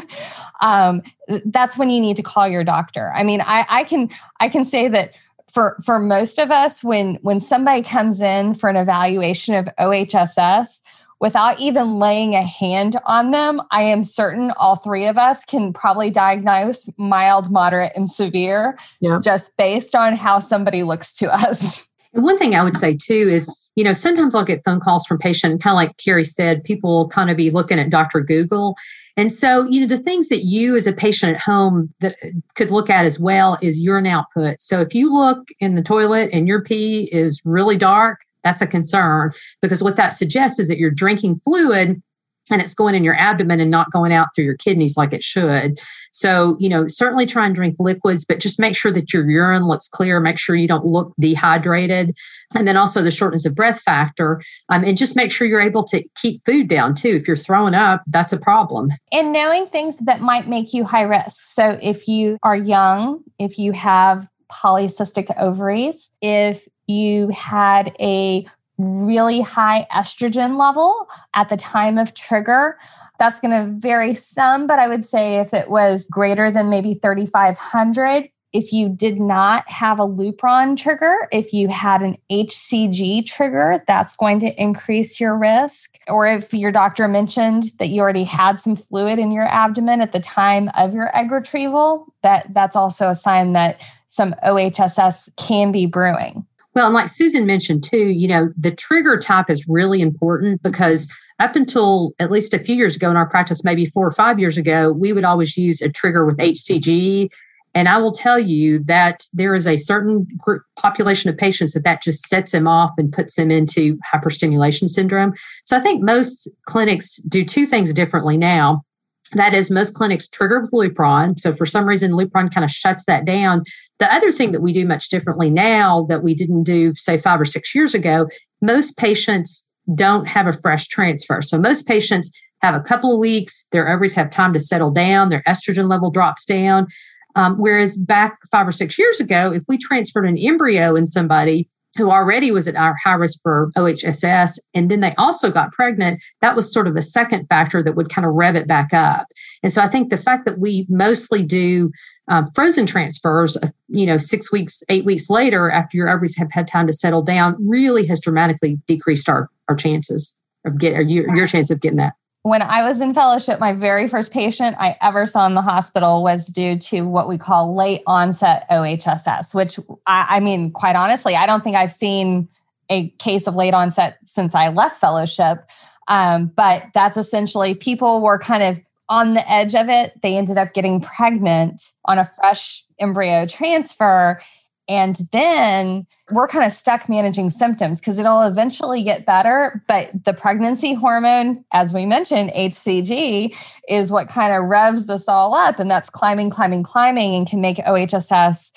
um, 0.60 1.00
that's 1.44 1.78
when 1.78 1.90
you 1.90 2.00
need 2.00 2.16
to 2.16 2.24
call 2.24 2.48
your 2.48 2.64
doctor. 2.64 3.12
I 3.14 3.22
mean, 3.22 3.40
I, 3.40 3.64
I 3.68 3.84
can 3.84 4.10
I 4.40 4.48
can 4.48 4.64
say 4.64 4.88
that 4.88 5.12
for 5.56 5.74
for 5.82 5.98
most 5.98 6.38
of 6.38 6.50
us, 6.50 6.84
when 6.84 7.14
when 7.22 7.40
somebody 7.40 7.82
comes 7.82 8.20
in 8.20 8.52
for 8.52 8.68
an 8.68 8.76
evaluation 8.76 9.54
of 9.54 9.64
OHSS, 9.80 10.82
without 11.18 11.58
even 11.58 11.98
laying 11.98 12.34
a 12.34 12.42
hand 12.42 13.00
on 13.06 13.30
them, 13.30 13.62
I 13.70 13.80
am 13.80 14.04
certain 14.04 14.50
all 14.58 14.76
three 14.76 15.06
of 15.06 15.16
us 15.16 15.46
can 15.46 15.72
probably 15.72 16.10
diagnose 16.10 16.90
mild, 16.98 17.50
moderate, 17.50 17.92
and 17.96 18.10
severe 18.10 18.78
yeah. 19.00 19.18
just 19.24 19.56
based 19.56 19.94
on 19.94 20.14
how 20.14 20.40
somebody 20.40 20.82
looks 20.82 21.10
to 21.14 21.32
us. 21.32 21.88
And 22.16 22.24
one 22.24 22.38
thing 22.38 22.54
I 22.54 22.64
would 22.64 22.76
say 22.76 22.96
too 22.96 23.12
is, 23.12 23.48
you 23.76 23.84
know, 23.84 23.92
sometimes 23.92 24.34
I'll 24.34 24.44
get 24.44 24.64
phone 24.64 24.80
calls 24.80 25.06
from 25.06 25.18
patients, 25.18 25.62
kind 25.62 25.72
of 25.72 25.76
like 25.76 25.96
Carrie 25.98 26.24
said, 26.24 26.64
people 26.64 27.08
kind 27.08 27.30
of 27.30 27.36
be 27.36 27.50
looking 27.50 27.78
at 27.78 27.90
Dr. 27.90 28.20
Google. 28.20 28.74
And 29.18 29.32
so, 29.32 29.68
you 29.70 29.80
know, 29.80 29.86
the 29.86 30.02
things 30.02 30.30
that 30.30 30.44
you 30.44 30.76
as 30.76 30.86
a 30.86 30.92
patient 30.92 31.36
at 31.36 31.42
home 31.42 31.92
that 32.00 32.16
uh, 32.24 32.28
could 32.54 32.70
look 32.70 32.88
at 32.88 33.04
as 33.04 33.20
well 33.20 33.58
is 33.60 33.78
urine 33.78 34.06
output. 34.06 34.60
So 34.60 34.80
if 34.80 34.94
you 34.94 35.12
look 35.12 35.48
in 35.60 35.74
the 35.74 35.82
toilet 35.82 36.30
and 36.32 36.48
your 36.48 36.62
pee 36.62 37.10
is 37.12 37.40
really 37.44 37.76
dark, 37.76 38.18
that's 38.42 38.62
a 38.62 38.66
concern 38.66 39.32
because 39.60 39.82
what 39.82 39.96
that 39.96 40.12
suggests 40.12 40.58
is 40.58 40.68
that 40.68 40.78
you're 40.78 40.90
drinking 40.90 41.36
fluid 41.36 42.00
and 42.50 42.60
it's 42.60 42.74
going 42.74 42.94
in 42.94 43.04
your 43.04 43.16
abdomen 43.16 43.60
and 43.60 43.70
not 43.70 43.90
going 43.90 44.12
out 44.12 44.28
through 44.34 44.44
your 44.44 44.56
kidneys 44.56 44.96
like 44.96 45.12
it 45.12 45.22
should. 45.22 45.78
So, 46.12 46.56
you 46.58 46.68
know, 46.68 46.86
certainly 46.88 47.26
try 47.26 47.44
and 47.44 47.54
drink 47.54 47.76
liquids, 47.78 48.24
but 48.24 48.40
just 48.40 48.58
make 48.58 48.76
sure 48.76 48.92
that 48.92 49.12
your 49.12 49.28
urine 49.28 49.66
looks 49.66 49.88
clear. 49.88 50.20
Make 50.20 50.38
sure 50.38 50.56
you 50.56 50.68
don't 50.68 50.86
look 50.86 51.12
dehydrated. 51.20 52.16
And 52.54 52.66
then 52.66 52.76
also 52.76 53.02
the 53.02 53.10
shortness 53.10 53.44
of 53.44 53.54
breath 53.54 53.80
factor. 53.82 54.42
Um, 54.68 54.84
and 54.84 54.96
just 54.96 55.16
make 55.16 55.30
sure 55.30 55.46
you're 55.46 55.60
able 55.60 55.84
to 55.84 56.02
keep 56.16 56.42
food 56.44 56.68
down 56.68 56.94
too. 56.94 57.10
If 57.10 57.26
you're 57.26 57.36
throwing 57.36 57.74
up, 57.74 58.02
that's 58.06 58.32
a 58.32 58.38
problem. 58.38 58.90
And 59.12 59.32
knowing 59.32 59.66
things 59.66 59.96
that 59.98 60.20
might 60.20 60.48
make 60.48 60.72
you 60.72 60.84
high 60.84 61.02
risk. 61.02 61.36
So, 61.36 61.78
if 61.82 62.08
you 62.08 62.38
are 62.42 62.56
young, 62.56 63.22
if 63.38 63.58
you 63.58 63.72
have 63.72 64.28
polycystic 64.50 65.34
ovaries, 65.38 66.10
if 66.22 66.68
you 66.86 67.28
had 67.28 67.94
a 67.98 68.46
really 68.78 69.40
high 69.40 69.86
estrogen 69.92 70.58
level 70.58 71.08
at 71.34 71.48
the 71.48 71.56
time 71.56 71.98
of 71.98 72.14
trigger. 72.14 72.78
That's 73.18 73.40
going 73.40 73.50
to 73.50 73.78
vary 73.78 74.14
some, 74.14 74.66
but 74.66 74.78
I 74.78 74.88
would 74.88 75.04
say 75.04 75.36
if 75.36 75.54
it 75.54 75.70
was 75.70 76.06
greater 76.10 76.50
than 76.50 76.68
maybe 76.68 76.94
3,500, 76.94 78.28
if 78.52 78.72
you 78.72 78.88
did 78.88 79.20
not 79.20 79.68
have 79.68 79.98
a 79.98 80.06
Lupron 80.06 80.78
trigger, 80.78 81.28
if 81.30 81.52
you 81.52 81.68
had 81.68 82.00
an 82.00 82.16
HCG 82.30 83.26
trigger, 83.26 83.82
that's 83.86 84.16
going 84.16 84.40
to 84.40 84.62
increase 84.62 85.20
your 85.20 85.36
risk. 85.36 85.98
Or 86.08 86.26
if 86.26 86.54
your 86.54 86.72
doctor 86.72 87.06
mentioned 87.06 87.64
that 87.78 87.88
you 87.88 88.00
already 88.00 88.24
had 88.24 88.60
some 88.60 88.76
fluid 88.76 89.18
in 89.18 89.30
your 89.30 89.44
abdomen 89.44 90.00
at 90.00 90.12
the 90.12 90.20
time 90.20 90.70
of 90.76 90.94
your 90.94 91.14
egg 91.14 91.30
retrieval, 91.30 92.06
that 92.22 92.46
that's 92.54 92.76
also 92.76 93.10
a 93.10 93.14
sign 93.14 93.52
that 93.52 93.82
some 94.08 94.34
OHSS 94.44 95.28
can 95.36 95.70
be 95.70 95.84
brewing. 95.84 96.46
Well, 96.76 96.84
and 96.84 96.94
like 96.94 97.08
Susan 97.08 97.46
mentioned 97.46 97.82
too, 97.84 98.10
you 98.10 98.28
know, 98.28 98.50
the 98.54 98.70
trigger 98.70 99.16
type 99.18 99.48
is 99.48 99.66
really 99.66 100.02
important 100.02 100.62
because 100.62 101.10
up 101.40 101.56
until 101.56 102.12
at 102.18 102.30
least 102.30 102.52
a 102.52 102.58
few 102.58 102.76
years 102.76 102.96
ago 102.96 103.10
in 103.10 103.16
our 103.16 103.24
practice, 103.24 103.64
maybe 103.64 103.86
four 103.86 104.06
or 104.06 104.10
five 104.10 104.38
years 104.38 104.58
ago, 104.58 104.92
we 104.92 105.14
would 105.14 105.24
always 105.24 105.56
use 105.56 105.80
a 105.80 105.88
trigger 105.88 106.26
with 106.26 106.36
HCG. 106.36 107.30
And 107.74 107.88
I 107.88 107.96
will 107.96 108.12
tell 108.12 108.38
you 108.38 108.78
that 108.80 109.22
there 109.32 109.54
is 109.54 109.66
a 109.66 109.78
certain 109.78 110.26
group, 110.36 110.64
population 110.76 111.30
of 111.30 111.38
patients 111.38 111.72
that 111.72 111.84
that 111.84 112.02
just 112.02 112.26
sets 112.26 112.52
them 112.52 112.68
off 112.68 112.90
and 112.98 113.10
puts 113.10 113.36
them 113.36 113.50
into 113.50 113.96
hyperstimulation 114.12 114.90
syndrome. 114.90 115.32
So 115.64 115.78
I 115.78 115.80
think 115.80 116.02
most 116.02 116.46
clinics 116.66 117.16
do 117.22 117.42
two 117.42 117.64
things 117.64 117.94
differently 117.94 118.36
now. 118.36 118.84
That 119.32 119.54
is, 119.54 119.70
most 119.70 119.94
clinics 119.94 120.28
trigger 120.28 120.60
with 120.60 120.70
Lupron. 120.70 121.38
So 121.38 121.52
for 121.52 121.66
some 121.66 121.86
reason, 121.86 122.12
Lupron 122.12 122.52
kind 122.52 122.64
of 122.64 122.70
shuts 122.70 123.04
that 123.06 123.24
down. 123.24 123.64
The 123.98 124.12
other 124.12 124.30
thing 124.30 124.52
that 124.52 124.62
we 124.62 124.72
do 124.72 124.86
much 124.86 125.08
differently 125.08 125.50
now 125.50 126.06
that 126.08 126.22
we 126.22 126.34
didn't 126.34 126.62
do, 126.62 126.92
say, 126.96 127.18
five 127.18 127.40
or 127.40 127.44
six 127.44 127.74
years 127.74 127.94
ago, 127.94 128.28
most 128.62 128.96
patients 128.96 129.64
don't 129.94 130.26
have 130.26 130.46
a 130.46 130.52
fresh 130.52 130.88
transfer. 130.88 131.40
So 131.42 131.58
most 131.58 131.86
patients 131.86 132.30
have 132.62 132.74
a 132.74 132.80
couple 132.80 133.12
of 133.12 133.18
weeks, 133.18 133.66
their 133.72 133.88
ovaries 133.88 134.14
have 134.14 134.30
time 134.30 134.52
to 134.52 134.60
settle 134.60 134.90
down, 134.90 135.28
their 135.28 135.42
estrogen 135.46 135.88
level 135.88 136.10
drops 136.10 136.44
down. 136.44 136.86
Um, 137.34 137.56
whereas 137.56 137.96
back 137.96 138.38
five 138.50 138.66
or 138.66 138.72
six 138.72 138.98
years 138.98 139.20
ago, 139.20 139.52
if 139.52 139.62
we 139.68 139.76
transferred 139.76 140.26
an 140.26 140.38
embryo 140.38 140.96
in 140.96 141.04
somebody, 141.04 141.68
who 141.96 142.10
already 142.10 142.50
was 142.50 142.68
at 142.68 142.76
our 142.76 142.94
high 143.02 143.14
risk 143.14 143.40
for 143.42 143.70
OHSS, 143.76 144.58
and 144.74 144.90
then 144.90 145.00
they 145.00 145.14
also 145.16 145.50
got 145.50 145.72
pregnant, 145.72 146.22
that 146.40 146.56
was 146.56 146.72
sort 146.72 146.86
of 146.86 146.96
a 146.96 147.02
second 147.02 147.46
factor 147.48 147.82
that 147.82 147.94
would 147.94 148.10
kind 148.10 148.26
of 148.26 148.34
rev 148.34 148.56
it 148.56 148.66
back 148.66 148.92
up. 148.92 149.26
And 149.62 149.72
so 149.72 149.82
I 149.82 149.88
think 149.88 150.10
the 150.10 150.16
fact 150.16 150.44
that 150.46 150.58
we 150.58 150.86
mostly 150.88 151.42
do 151.42 151.90
um, 152.28 152.46
frozen 152.48 152.86
transfers, 152.86 153.56
of, 153.56 153.72
you 153.88 154.04
know, 154.04 154.18
six 154.18 154.50
weeks, 154.50 154.82
eight 154.88 155.04
weeks 155.04 155.30
later, 155.30 155.70
after 155.70 155.96
your 155.96 156.08
ovaries 156.08 156.36
have 156.36 156.50
had 156.50 156.66
time 156.66 156.86
to 156.88 156.92
settle 156.92 157.22
down, 157.22 157.56
really 157.60 158.06
has 158.06 158.20
dramatically 158.20 158.80
decreased 158.86 159.28
our 159.28 159.48
our 159.68 159.76
chances 159.76 160.36
of 160.64 160.78
get 160.78 160.96
or 160.96 161.02
your, 161.02 161.34
your 161.34 161.46
chance 161.46 161.70
of 161.70 161.80
getting 161.80 161.98
that 161.98 162.14
when 162.46 162.62
I 162.62 162.84
was 162.84 163.00
in 163.00 163.12
fellowship, 163.12 163.58
my 163.58 163.72
very 163.72 164.06
first 164.06 164.30
patient 164.30 164.76
I 164.78 164.96
ever 165.02 165.26
saw 165.26 165.46
in 165.46 165.54
the 165.54 165.62
hospital 165.62 166.22
was 166.22 166.46
due 166.46 166.78
to 166.78 167.00
what 167.00 167.28
we 167.28 167.38
call 167.38 167.74
late 167.74 168.02
onset 168.06 168.66
OHSS, 168.70 169.52
which 169.52 169.80
I, 170.06 170.26
I, 170.28 170.38
mean, 170.38 170.70
quite 170.70 170.94
honestly, 170.94 171.34
I 171.34 171.44
don't 171.46 171.64
think 171.64 171.74
I've 171.74 171.90
seen 171.90 172.48
a 172.88 173.08
case 173.18 173.48
of 173.48 173.56
late 173.56 173.74
onset 173.74 174.18
since 174.24 174.54
I 174.54 174.68
left 174.68 175.00
fellowship. 175.00 175.68
Um, 176.06 176.52
but 176.54 176.84
that's 176.94 177.16
essentially 177.16 177.74
people 177.74 178.20
were 178.20 178.38
kind 178.38 178.62
of 178.62 178.80
on 179.08 179.34
the 179.34 179.50
edge 179.50 179.74
of 179.74 179.88
it. 179.88 180.12
They 180.22 180.36
ended 180.36 180.56
up 180.56 180.72
getting 180.72 181.00
pregnant 181.00 181.82
on 182.04 182.16
a 182.16 182.24
fresh 182.24 182.84
embryo 183.00 183.46
transfer. 183.46 184.40
And 184.88 185.18
then 185.32 186.06
we're 186.30 186.48
kind 186.48 186.64
of 186.64 186.72
stuck 186.72 187.08
managing 187.08 187.50
symptoms 187.50 188.00
because 188.00 188.18
it'll 188.18 188.42
eventually 188.42 189.02
get 189.02 189.26
better. 189.26 189.82
But 189.88 190.10
the 190.24 190.32
pregnancy 190.32 190.94
hormone, 190.94 191.64
as 191.72 191.92
we 191.92 192.06
mentioned, 192.06 192.50
HCG, 192.50 193.56
is 193.88 194.12
what 194.12 194.28
kind 194.28 194.52
of 194.52 194.64
revs 194.64 195.06
this 195.06 195.28
all 195.28 195.54
up. 195.54 195.78
And 195.78 195.90
that's 195.90 196.10
climbing, 196.10 196.50
climbing, 196.50 196.82
climbing, 196.82 197.34
and 197.34 197.46
can 197.48 197.60
make 197.60 197.78
OHSS 197.78 198.72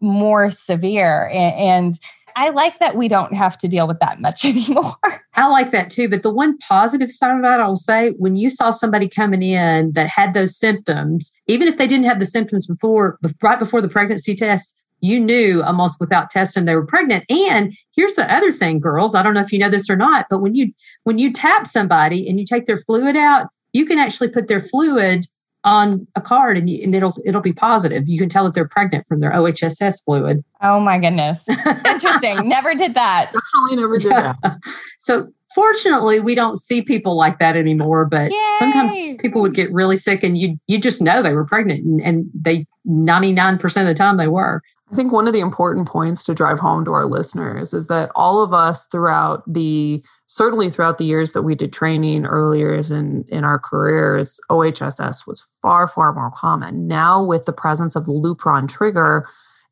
more 0.00 0.50
severe. 0.50 1.28
And, 1.32 1.98
I 2.36 2.50
like 2.50 2.78
that 2.78 2.96
we 2.96 3.08
don't 3.08 3.34
have 3.34 3.58
to 3.58 3.68
deal 3.68 3.86
with 3.86 3.98
that 4.00 4.20
much 4.20 4.44
anymore. 4.46 4.96
I 5.34 5.48
like 5.48 5.70
that 5.70 5.90
too. 5.90 6.08
But 6.08 6.22
the 6.22 6.32
one 6.32 6.58
positive 6.58 7.10
side 7.10 7.36
of 7.36 7.42
that, 7.42 7.60
I 7.60 7.66
will 7.66 7.76
say, 7.76 8.12
when 8.18 8.36
you 8.36 8.50
saw 8.50 8.70
somebody 8.70 9.08
coming 9.08 9.42
in 9.42 9.92
that 9.92 10.08
had 10.08 10.34
those 10.34 10.56
symptoms, 10.56 11.32
even 11.46 11.68
if 11.68 11.76
they 11.76 11.86
didn't 11.86 12.06
have 12.06 12.20
the 12.20 12.26
symptoms 12.26 12.66
before, 12.66 13.18
right 13.42 13.58
before 13.58 13.80
the 13.80 13.88
pregnancy 13.88 14.34
test, 14.34 14.81
you 15.02 15.20
knew 15.20 15.62
almost 15.62 16.00
without 16.00 16.30
testing 16.30 16.64
they 16.64 16.74
were 16.74 16.86
pregnant. 16.86 17.24
And 17.28 17.74
here's 17.94 18.14
the 18.14 18.32
other 18.32 18.50
thing 18.50 18.80
girls 18.80 19.14
i 19.14 19.22
don't 19.22 19.34
know 19.34 19.40
if 19.40 19.52
you 19.52 19.58
know 19.58 19.68
this 19.68 19.90
or 19.90 19.96
not 19.96 20.26
but 20.30 20.40
when 20.40 20.54
you 20.54 20.72
when 21.04 21.18
you 21.18 21.32
tap 21.32 21.66
somebody 21.66 22.28
and 22.28 22.38
you 22.38 22.46
take 22.46 22.66
their 22.66 22.78
fluid 22.78 23.16
out 23.16 23.48
you 23.72 23.84
can 23.84 23.98
actually 23.98 24.28
put 24.28 24.48
their 24.48 24.60
fluid 24.60 25.26
on 25.64 26.06
a 26.16 26.20
card 26.20 26.58
and, 26.58 26.68
you, 26.68 26.82
and 26.82 26.94
it'll 26.94 27.16
it'll 27.24 27.40
be 27.40 27.52
positive. 27.52 28.08
You 28.08 28.18
can 28.18 28.28
tell 28.28 28.44
that 28.44 28.54
they're 28.54 28.68
pregnant 28.68 29.06
from 29.06 29.20
their 29.20 29.30
ohss 29.30 30.04
fluid. 30.04 30.42
Oh 30.60 30.80
my 30.80 30.98
goodness. 30.98 31.46
Interesting. 31.86 32.48
Never 32.48 32.74
did 32.74 32.94
that. 32.94 33.32
Definitely 33.32 33.76
never 33.76 33.98
did 33.98 34.10
yeah. 34.10 34.34
that. 34.42 34.58
So 34.98 35.32
fortunately 35.54 36.20
we 36.20 36.34
don't 36.34 36.56
see 36.56 36.82
people 36.82 37.16
like 37.16 37.38
that 37.38 37.56
anymore 37.56 38.04
but 38.04 38.30
Yay! 38.30 38.56
sometimes 38.58 38.94
people 39.18 39.40
would 39.42 39.54
get 39.54 39.72
really 39.72 39.96
sick 39.96 40.22
and 40.22 40.38
you 40.38 40.58
you 40.66 40.78
just 40.78 41.00
know 41.00 41.22
they 41.22 41.34
were 41.34 41.44
pregnant 41.44 41.84
and, 41.84 42.00
and 42.02 42.30
they 42.34 42.66
99% 42.86 43.62
of 43.80 43.86
the 43.86 43.94
time 43.94 44.16
they 44.16 44.28
were 44.28 44.62
I 44.92 44.94
think 44.94 45.10
one 45.10 45.26
of 45.26 45.32
the 45.32 45.40
important 45.40 45.88
points 45.88 46.22
to 46.24 46.34
drive 46.34 46.60
home 46.60 46.84
to 46.84 46.92
our 46.92 47.06
listeners 47.06 47.72
is 47.72 47.86
that 47.86 48.10
all 48.14 48.42
of 48.42 48.52
us 48.52 48.84
throughout 48.86 49.42
the 49.50 50.02
certainly 50.26 50.68
throughout 50.68 50.98
the 50.98 51.06
years 51.06 51.32
that 51.32 51.42
we 51.42 51.54
did 51.54 51.72
training 51.72 52.26
earlier 52.26 52.74
in 52.74 53.24
in 53.28 53.42
our 53.42 53.58
careers, 53.58 54.38
OHSS 54.50 55.26
was 55.26 55.40
far 55.62 55.88
far 55.88 56.12
more 56.12 56.30
common. 56.30 56.86
Now 56.86 57.24
with 57.24 57.46
the 57.46 57.54
presence 57.54 57.96
of 57.96 58.04
the 58.04 58.12
Lupron 58.12 58.68
trigger 58.68 59.26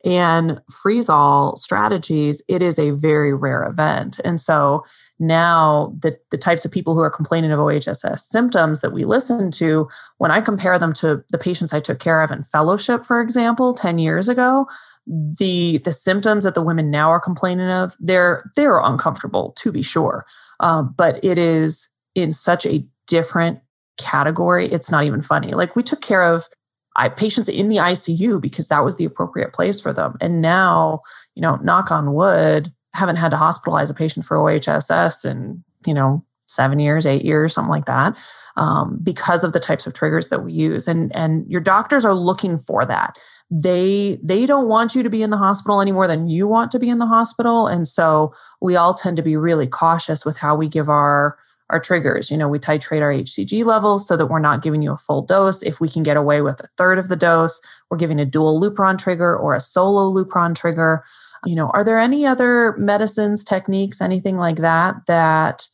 and 0.04 0.60
freeze 0.70 1.08
all 1.08 1.56
strategies, 1.56 2.42
it 2.48 2.62
is 2.62 2.78
a 2.78 2.90
very 2.90 3.34
rare 3.34 3.64
event. 3.64 4.18
And 4.24 4.40
so 4.40 4.84
now 5.18 5.94
the, 5.98 6.18
the 6.30 6.38
types 6.38 6.64
of 6.64 6.72
people 6.72 6.94
who 6.94 7.00
are 7.00 7.10
complaining 7.10 7.52
of 7.52 7.58
OHSS 7.58 8.20
symptoms 8.20 8.80
that 8.80 8.92
we 8.92 9.04
listen 9.04 9.50
to, 9.52 9.88
when 10.18 10.30
I 10.30 10.40
compare 10.40 10.78
them 10.78 10.92
to 10.94 11.22
the 11.30 11.38
patients 11.38 11.74
I 11.74 11.80
took 11.80 11.98
care 11.98 12.22
of 12.22 12.30
in 12.30 12.44
fellowship, 12.44 13.04
for 13.04 13.20
example, 13.20 13.74
10 13.74 13.98
years 13.98 14.28
ago, 14.28 14.66
the 15.06 15.78
the 15.78 15.92
symptoms 15.92 16.44
that 16.44 16.54
the 16.54 16.62
women 16.62 16.90
now 16.90 17.10
are 17.10 17.18
complaining 17.18 17.70
of 17.70 17.96
they're 17.98 18.50
they're 18.54 18.78
uncomfortable 18.78 19.52
to 19.56 19.72
be 19.72 19.82
sure 19.82 20.26
um, 20.60 20.94
but 20.96 21.18
it 21.24 21.38
is 21.38 21.88
in 22.14 22.32
such 22.32 22.66
a 22.66 22.84
different 23.06 23.58
category 23.96 24.70
it's 24.70 24.90
not 24.90 25.04
even 25.04 25.22
funny 25.22 25.52
like 25.52 25.74
we 25.74 25.82
took 25.82 26.00
care 26.00 26.22
of 26.22 26.48
I, 26.96 27.08
patients 27.08 27.48
in 27.48 27.68
the 27.68 27.76
icu 27.76 28.40
because 28.40 28.68
that 28.68 28.84
was 28.84 28.96
the 28.96 29.04
appropriate 29.04 29.52
place 29.52 29.80
for 29.80 29.92
them. 29.92 30.16
And 30.20 30.40
now 30.40 31.02
you 31.34 31.42
know 31.42 31.56
knock 31.56 31.90
on 31.90 32.14
wood 32.14 32.72
haven't 32.94 33.16
had 33.16 33.30
to 33.30 33.36
hospitalize 33.36 33.90
a 33.90 33.94
patient 33.94 34.26
for 34.26 34.36
ohss 34.36 35.24
and 35.24 35.62
you 35.86 35.94
know 35.94 36.24
seven 36.46 36.80
years 36.80 37.06
eight 37.06 37.24
years 37.24 37.54
something 37.54 37.70
like 37.70 37.84
that 37.84 38.16
um, 38.56 38.98
because 39.02 39.44
of 39.44 39.52
the 39.52 39.60
types 39.60 39.86
of 39.86 39.94
triggers 39.94 40.28
that 40.28 40.44
we 40.44 40.52
use. 40.52 40.86
And 40.86 41.14
and 41.14 41.50
your 41.50 41.60
doctors 41.60 42.04
are 42.04 42.14
looking 42.14 42.58
for 42.58 42.84
that. 42.86 43.16
They 43.50 44.18
they 44.22 44.46
don't 44.46 44.68
want 44.68 44.94
you 44.94 45.02
to 45.02 45.10
be 45.10 45.22
in 45.22 45.30
the 45.30 45.36
hospital 45.36 45.80
any 45.80 45.92
more 45.92 46.06
than 46.06 46.28
you 46.28 46.46
want 46.46 46.70
to 46.72 46.78
be 46.78 46.90
in 46.90 46.98
the 46.98 47.06
hospital. 47.06 47.66
And 47.66 47.86
so 47.86 48.32
we 48.60 48.76
all 48.76 48.94
tend 48.94 49.16
to 49.16 49.22
be 49.22 49.36
really 49.36 49.66
cautious 49.66 50.24
with 50.24 50.36
how 50.36 50.54
we 50.54 50.68
give 50.68 50.88
our 50.88 51.38
our 51.70 51.80
triggers. 51.80 52.30
You 52.30 52.36
know, 52.36 52.48
we 52.48 52.58
titrate 52.58 53.00
our 53.00 53.12
HCG 53.12 53.64
levels 53.64 54.06
so 54.06 54.16
that 54.16 54.26
we're 54.26 54.40
not 54.40 54.62
giving 54.62 54.82
you 54.82 54.92
a 54.92 54.96
full 54.96 55.22
dose. 55.22 55.62
If 55.62 55.80
we 55.80 55.88
can 55.88 56.02
get 56.02 56.16
away 56.16 56.42
with 56.42 56.60
a 56.60 56.68
third 56.76 56.98
of 56.98 57.08
the 57.08 57.16
dose, 57.16 57.60
we're 57.88 57.96
giving 57.96 58.20
a 58.20 58.26
dual 58.26 58.60
Lupron 58.60 58.98
trigger 58.98 59.36
or 59.36 59.54
a 59.54 59.60
solo 59.60 60.12
Lupron 60.12 60.54
trigger. 60.54 61.04
You 61.46 61.54
know, 61.54 61.70
are 61.70 61.84
there 61.84 61.98
any 61.98 62.26
other 62.26 62.76
medicines, 62.76 63.42
techniques, 63.44 64.00
anything 64.00 64.36
like 64.36 64.56
that 64.56 64.96
that 65.06 65.66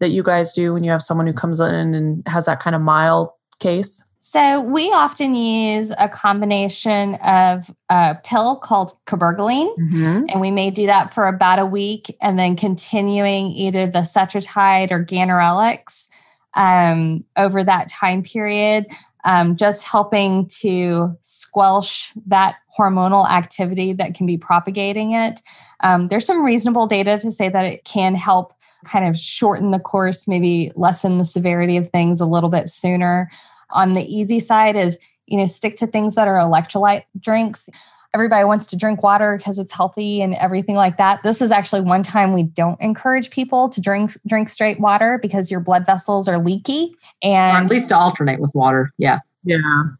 that 0.00 0.10
you 0.10 0.22
guys 0.22 0.52
do 0.52 0.74
when 0.74 0.84
you 0.84 0.90
have 0.90 1.02
someone 1.02 1.26
who 1.26 1.32
comes 1.32 1.60
in 1.60 1.94
and 1.94 2.26
has 2.26 2.44
that 2.46 2.60
kind 2.60 2.76
of 2.76 2.82
mild 2.82 3.30
case? 3.60 4.02
So 4.26 4.62
we 4.62 4.90
often 4.90 5.34
use 5.34 5.92
a 5.98 6.08
combination 6.08 7.16
of 7.16 7.70
a 7.90 8.16
pill 8.24 8.56
called 8.56 8.94
cabergoline, 9.06 9.76
mm-hmm. 9.76 10.24
and 10.30 10.40
we 10.40 10.50
may 10.50 10.70
do 10.70 10.86
that 10.86 11.12
for 11.12 11.28
about 11.28 11.58
a 11.58 11.66
week, 11.66 12.16
and 12.22 12.38
then 12.38 12.56
continuing 12.56 13.48
either 13.48 13.86
the 13.86 13.98
cetrotide 13.98 14.90
or 14.92 15.04
ganirelix 15.04 16.08
um, 16.54 17.22
over 17.36 17.62
that 17.64 17.90
time 17.90 18.22
period, 18.22 18.86
um, 19.26 19.56
just 19.56 19.82
helping 19.82 20.48
to 20.48 21.14
squelch 21.20 22.10
that 22.26 22.56
hormonal 22.78 23.28
activity 23.30 23.92
that 23.92 24.14
can 24.14 24.24
be 24.24 24.38
propagating 24.38 25.12
it. 25.12 25.42
Um, 25.80 26.08
there's 26.08 26.24
some 26.24 26.42
reasonable 26.42 26.86
data 26.86 27.18
to 27.18 27.30
say 27.30 27.50
that 27.50 27.66
it 27.66 27.84
can 27.84 28.14
help 28.14 28.54
kind 28.86 29.06
of 29.06 29.18
shorten 29.18 29.70
the 29.70 29.78
course, 29.78 30.26
maybe 30.26 30.72
lessen 30.76 31.18
the 31.18 31.26
severity 31.26 31.76
of 31.76 31.90
things 31.90 32.22
a 32.22 32.26
little 32.26 32.50
bit 32.50 32.70
sooner. 32.70 33.30
On 33.70 33.94
the 33.94 34.02
easy 34.02 34.40
side 34.40 34.76
is, 34.76 34.98
you 35.26 35.38
know, 35.38 35.46
stick 35.46 35.76
to 35.76 35.86
things 35.86 36.14
that 36.14 36.28
are 36.28 36.36
electrolyte 36.36 37.04
drinks. 37.20 37.68
Everybody 38.14 38.44
wants 38.44 38.66
to 38.66 38.76
drink 38.76 39.02
water 39.02 39.36
because 39.36 39.58
it's 39.58 39.72
healthy 39.72 40.22
and 40.22 40.34
everything 40.34 40.76
like 40.76 40.98
that. 40.98 41.22
This 41.24 41.42
is 41.42 41.50
actually 41.50 41.80
one 41.80 42.04
time 42.04 42.32
we 42.32 42.44
don't 42.44 42.80
encourage 42.80 43.30
people 43.30 43.68
to 43.70 43.80
drink 43.80 44.12
drink 44.26 44.48
straight 44.48 44.78
water 44.78 45.18
because 45.20 45.50
your 45.50 45.60
blood 45.60 45.84
vessels 45.84 46.28
are 46.28 46.38
leaky 46.38 46.94
and 47.22 47.56
or 47.56 47.64
at 47.64 47.70
least 47.70 47.88
to 47.88 47.96
alternate 47.96 48.40
with 48.40 48.52
water. 48.54 48.92
Yeah. 48.98 49.18
Yeah. 49.44 49.58